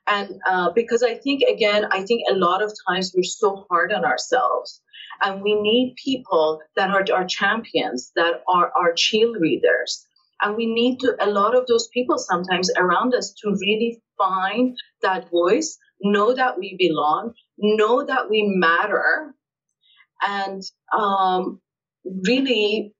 And 0.06 0.40
uh, 0.48 0.70
because 0.74 1.02
I 1.02 1.14
think, 1.14 1.42
again, 1.42 1.84
I 1.90 2.02
think 2.02 2.22
a 2.30 2.34
lot 2.34 2.62
of 2.62 2.72
times 2.88 3.12
we're 3.14 3.22
so 3.22 3.66
hard 3.70 3.92
on 3.92 4.04
ourselves. 4.04 4.80
And 5.22 5.42
we 5.42 5.54
need 5.60 5.96
people 6.02 6.60
that 6.76 6.90
are 6.90 7.04
our 7.12 7.26
champions, 7.26 8.12
that 8.14 8.42
are 8.48 8.72
our 8.76 8.92
cheerleaders, 8.92 10.04
and 10.42 10.56
we 10.56 10.66
need 10.66 10.98
to, 11.00 11.16
a 11.20 11.30
lot 11.30 11.56
of 11.56 11.66
those 11.66 11.88
people 11.88 12.18
sometimes 12.18 12.70
around 12.76 13.14
us 13.14 13.34
to 13.42 13.50
really 13.50 14.00
find 14.16 14.76
that 15.02 15.30
voice, 15.30 15.78
know 16.00 16.34
that 16.34 16.58
we 16.58 16.76
belong, 16.78 17.34
know 17.58 18.04
that 18.04 18.30
we 18.30 18.42
matter. 18.42 19.34
And 20.22 20.62
um, 20.96 21.60
really, 22.04 22.94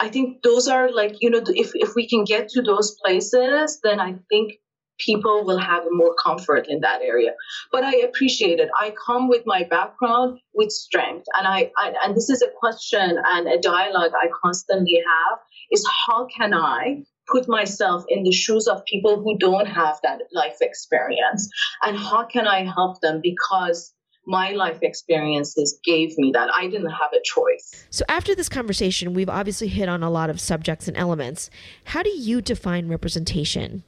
I 0.00 0.08
think 0.08 0.42
those 0.42 0.68
are 0.68 0.92
like, 0.92 1.16
you 1.20 1.30
know, 1.30 1.42
if, 1.46 1.72
if 1.74 1.94
we 1.94 2.08
can 2.08 2.24
get 2.24 2.48
to 2.50 2.62
those 2.62 2.96
places, 3.04 3.80
then 3.82 4.00
I 4.00 4.16
think 4.30 4.52
people 4.98 5.44
will 5.44 5.58
have 5.58 5.84
more 5.90 6.14
comfort 6.22 6.66
in 6.68 6.80
that 6.80 7.02
area. 7.02 7.32
But 7.72 7.84
I 7.84 7.96
appreciate 7.98 8.58
it. 8.58 8.68
I 8.76 8.92
come 9.06 9.28
with 9.28 9.42
my 9.46 9.64
background 9.64 10.40
with 10.54 10.70
strength, 10.70 11.26
and 11.34 11.46
I, 11.46 11.70
I 11.76 11.94
and 12.04 12.16
this 12.16 12.28
is 12.28 12.42
a 12.42 12.50
question 12.58 13.16
and 13.26 13.48
a 13.48 13.58
dialogue 13.60 14.12
I 14.20 14.28
constantly 14.44 15.02
have 15.06 15.38
is 15.70 15.86
how 16.06 16.26
can 16.26 16.54
I 16.54 17.04
put 17.30 17.48
myself 17.48 18.04
in 18.08 18.22
the 18.22 18.32
shoes 18.32 18.66
of 18.66 18.84
people 18.86 19.22
who 19.22 19.36
don't 19.38 19.66
have 19.66 19.98
that 20.02 20.22
life 20.32 20.56
experience 20.60 21.50
and 21.82 21.98
how 21.98 22.24
can 22.24 22.46
I 22.46 22.64
help 22.64 23.00
them 23.00 23.20
because 23.22 23.92
my 24.28 24.50
life 24.50 24.78
experiences 24.82 25.80
gave 25.82 26.16
me 26.18 26.32
that. 26.32 26.50
I 26.54 26.68
didn't 26.68 26.90
have 26.90 27.12
a 27.14 27.22
choice. 27.24 27.86
So, 27.88 28.04
after 28.08 28.34
this 28.34 28.50
conversation, 28.50 29.14
we've 29.14 29.28
obviously 29.28 29.68
hit 29.68 29.88
on 29.88 30.02
a 30.02 30.10
lot 30.10 30.28
of 30.28 30.38
subjects 30.38 30.86
and 30.86 30.96
elements. 30.98 31.48
How 31.84 32.02
do 32.02 32.10
you 32.10 32.42
define 32.42 32.88
representation? 32.88 33.84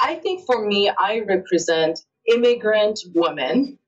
I 0.00 0.14
think 0.16 0.46
for 0.46 0.66
me, 0.66 0.90
I 0.98 1.20
represent 1.20 2.00
immigrant 2.26 3.00
women 3.14 3.78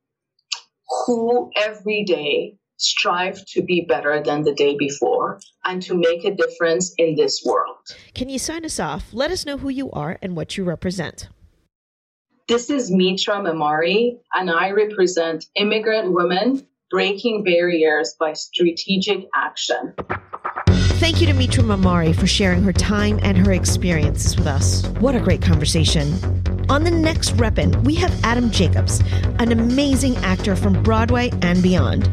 who 1.07 1.51
every 1.57 2.05
day 2.05 2.59
strive 2.77 3.45
to 3.47 3.63
be 3.63 3.87
better 3.89 4.23
than 4.23 4.43
the 4.43 4.55
day 4.55 4.77
before 4.77 5.41
and 5.65 5.83
to 5.83 5.95
make 5.95 6.25
a 6.25 6.35
difference 6.35 6.95
in 6.99 7.15
this 7.15 7.43
world. 7.45 7.77
Can 8.15 8.29
you 8.29 8.39
sign 8.39 8.65
us 8.65 8.79
off? 8.81 9.13
Let 9.13 9.31
us 9.31 9.47
know 9.47 9.59
who 9.59 9.69
you 9.69 9.91
are 9.93 10.19
and 10.23 10.37
what 10.37 10.57
you 10.57 10.65
represent. 10.65 11.29
This 12.49 12.71
is 12.71 12.93
Mitra 12.93 13.37
Memari, 13.37 14.19
and 14.33 14.51
I 14.51 14.71
represent 14.71 15.47
immigrant 15.57 16.13
women 16.13 16.67
breaking 16.91 17.43
barriers 17.43 18.15
by 18.21 18.33
strategic 18.35 19.27
action. 19.35 19.95
Thank 20.99 21.21
you 21.21 21.27
to 21.27 21.35
Mitra 21.35 21.63
Memari 21.63 22.17
for 22.17 22.27
sharing 22.27 22.63
her 22.63 22.73
time 22.73 23.21
and 23.23 23.37
her 23.37 23.53
experiences 23.53 24.35
with 24.35 24.47
us. 24.47 24.87
What 24.99 25.15
a 25.15 25.21
great 25.21 25.43
conversation. 25.43 26.15
On 26.71 26.85
the 26.85 26.91
next 26.91 27.37
Reppin, 27.37 27.85
we 27.85 27.95
have 27.97 28.19
Adam 28.25 28.51
Jacobs, 28.51 29.03
an 29.39 29.53
amazing 29.53 30.17
actor 30.17 30.57
from 30.57 30.83
Broadway 30.83 31.31
and 31.43 31.63
beyond. 31.63 32.07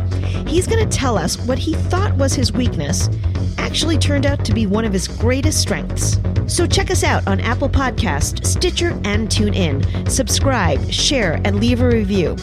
He's 0.49 0.67
going 0.67 0.87
to 0.87 0.97
tell 0.97 1.17
us 1.17 1.39
what 1.39 1.57
he 1.57 1.73
thought 1.73 2.15
was 2.17 2.33
his 2.33 2.51
weakness 2.51 3.09
actually 3.57 3.97
turned 3.97 4.25
out 4.25 4.43
to 4.45 4.53
be 4.53 4.65
one 4.65 4.85
of 4.85 4.93
his 4.93 5.07
greatest 5.07 5.61
strengths. 5.61 6.19
So 6.47 6.67
check 6.67 6.91
us 6.91 7.03
out 7.03 7.25
on 7.27 7.39
Apple 7.39 7.69
Podcast, 7.69 8.45
Stitcher, 8.45 8.89
and 9.03 9.29
TuneIn. 9.29 10.09
Subscribe, 10.09 10.91
share, 10.91 11.39
and 11.45 11.59
leave 11.59 11.81
a 11.81 11.87
review. 11.87 12.35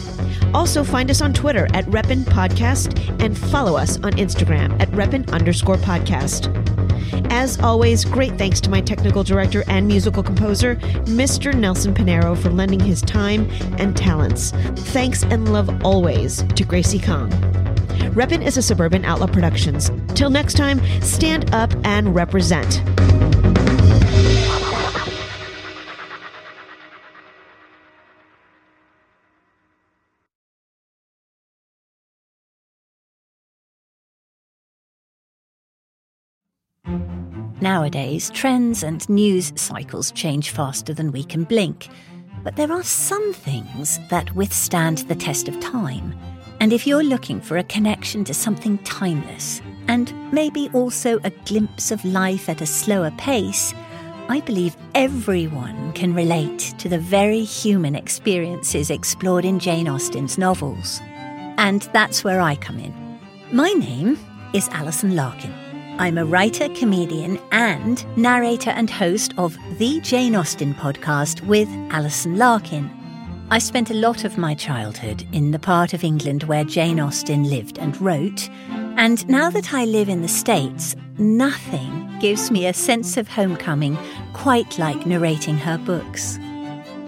Also 0.53 0.83
find 0.83 1.09
us 1.09 1.21
on 1.21 1.33
Twitter 1.33 1.67
at 1.73 1.85
Reppin 1.85 2.23
Podcast 2.23 2.97
and 3.23 3.37
follow 3.37 3.77
us 3.77 3.97
on 3.97 4.13
Instagram 4.13 4.79
at 4.81 4.89
Reppin 4.91 5.31
underscore 5.31 5.77
podcast. 5.77 6.70
As 7.29 7.59
always, 7.59 8.05
great 8.05 8.37
thanks 8.37 8.59
to 8.61 8.69
my 8.69 8.81
technical 8.81 9.23
director 9.23 9.63
and 9.67 9.87
musical 9.87 10.23
composer, 10.23 10.75
Mr. 11.05 11.53
Nelson 11.53 11.93
Pinero, 11.93 12.35
for 12.35 12.49
lending 12.49 12.79
his 12.79 13.01
time 13.01 13.49
and 13.77 13.95
talents. 13.95 14.51
Thanks 14.91 15.23
and 15.23 15.51
love 15.51 15.69
always 15.85 16.43
to 16.43 16.63
Gracie 16.63 16.99
Kong. 16.99 17.29
Reppin 18.11 18.45
is 18.45 18.57
a 18.57 18.61
Suburban 18.61 19.05
Outlaw 19.05 19.27
Productions. 19.27 19.91
Till 20.15 20.29
next 20.29 20.55
time, 20.55 20.81
stand 21.01 21.53
up 21.53 21.73
and 21.83 22.13
represent. 22.13 22.81
Nowadays, 37.75 38.29
trends 38.31 38.83
and 38.83 39.07
news 39.07 39.53
cycles 39.55 40.11
change 40.11 40.49
faster 40.49 40.93
than 40.93 41.13
we 41.13 41.23
can 41.23 41.45
blink. 41.45 41.87
But 42.43 42.57
there 42.57 42.69
are 42.69 42.83
some 42.83 43.31
things 43.31 43.97
that 44.09 44.35
withstand 44.35 44.97
the 44.97 45.15
test 45.15 45.47
of 45.47 45.57
time. 45.61 46.13
And 46.59 46.73
if 46.73 46.85
you're 46.85 47.01
looking 47.01 47.39
for 47.39 47.55
a 47.55 47.63
connection 47.63 48.25
to 48.25 48.33
something 48.33 48.77
timeless, 48.79 49.61
and 49.87 50.13
maybe 50.33 50.69
also 50.73 51.17
a 51.23 51.29
glimpse 51.45 51.91
of 51.91 52.03
life 52.03 52.49
at 52.49 52.59
a 52.59 52.65
slower 52.65 53.11
pace, 53.11 53.73
I 54.27 54.41
believe 54.41 54.75
everyone 54.93 55.93
can 55.93 56.13
relate 56.13 56.75
to 56.79 56.89
the 56.89 56.99
very 56.99 57.45
human 57.45 57.95
experiences 57.95 58.89
explored 58.89 59.45
in 59.45 59.59
Jane 59.59 59.87
Austen's 59.87 60.37
novels. 60.37 60.99
And 61.57 61.83
that's 61.93 62.25
where 62.25 62.41
I 62.41 62.57
come 62.57 62.79
in. 62.79 62.93
My 63.53 63.71
name 63.71 64.19
is 64.53 64.67
Alison 64.73 65.15
Larkin. 65.15 65.60
I'm 66.01 66.17
a 66.17 66.25
writer, 66.25 66.67
comedian, 66.69 67.39
and 67.51 68.03
narrator 68.17 68.71
and 68.71 68.89
host 68.89 69.35
of 69.37 69.55
the 69.77 70.01
Jane 70.01 70.35
Austen 70.35 70.73
podcast 70.73 71.45
with 71.45 71.69
Alison 71.91 72.39
Larkin. 72.39 72.89
I 73.51 73.59
spent 73.59 73.91
a 73.91 73.93
lot 73.93 74.23
of 74.23 74.35
my 74.35 74.55
childhood 74.55 75.27
in 75.31 75.51
the 75.51 75.59
part 75.59 75.93
of 75.93 76.03
England 76.03 76.45
where 76.45 76.63
Jane 76.63 76.99
Austen 76.99 77.43
lived 77.43 77.77
and 77.77 78.01
wrote, 78.01 78.49
and 78.97 79.29
now 79.29 79.51
that 79.51 79.75
I 79.75 79.85
live 79.85 80.09
in 80.09 80.23
the 80.23 80.27
States, 80.27 80.95
nothing 81.19 82.17
gives 82.19 82.49
me 82.49 82.65
a 82.65 82.73
sense 82.73 83.15
of 83.15 83.27
homecoming 83.27 83.95
quite 84.33 84.79
like 84.79 85.05
narrating 85.05 85.57
her 85.57 85.77
books. 85.77 86.39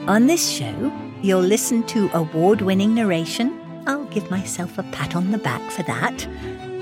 On 0.06 0.28
this 0.28 0.48
show, 0.48 0.94
you'll 1.24 1.42
listen 1.42 1.82
to 1.88 2.12
award 2.14 2.62
winning 2.62 2.94
narration. 2.94 3.60
I'll 3.88 4.06
give 4.06 4.30
myself 4.30 4.78
a 4.78 4.84
pat 4.84 5.16
on 5.16 5.32
the 5.32 5.40
back 5.40 5.72
for 5.72 5.82
that 5.82 6.28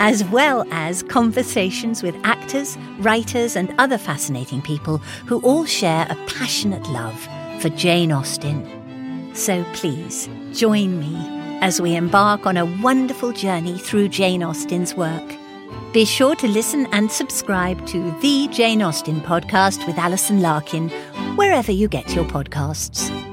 as 0.01 0.23
well 0.25 0.65
as 0.71 1.03
conversations 1.03 2.01
with 2.01 2.15
actors, 2.23 2.75
writers, 2.97 3.55
and 3.55 3.71
other 3.77 3.99
fascinating 3.99 4.59
people 4.59 4.97
who 5.27 5.39
all 5.41 5.63
share 5.63 6.07
a 6.09 6.15
passionate 6.25 6.89
love 6.89 7.29
for 7.61 7.69
Jane 7.69 8.11
Austen. 8.11 9.29
So 9.35 9.63
please 9.73 10.27
join 10.53 10.99
me 10.99 11.15
as 11.61 11.79
we 11.79 11.95
embark 11.95 12.47
on 12.47 12.57
a 12.57 12.65
wonderful 12.81 13.31
journey 13.31 13.77
through 13.77 14.09
Jane 14.09 14.41
Austen's 14.41 14.95
work. 14.95 15.35
Be 15.93 16.03
sure 16.03 16.35
to 16.37 16.47
listen 16.47 16.87
and 16.91 17.11
subscribe 17.11 17.85
to 17.87 18.09
the 18.21 18.47
Jane 18.47 18.81
Austen 18.81 19.21
podcast 19.21 19.85
with 19.85 19.99
Alison 19.99 20.41
Larkin, 20.41 20.89
wherever 21.35 21.71
you 21.71 21.87
get 21.87 22.15
your 22.15 22.25
podcasts. 22.25 23.30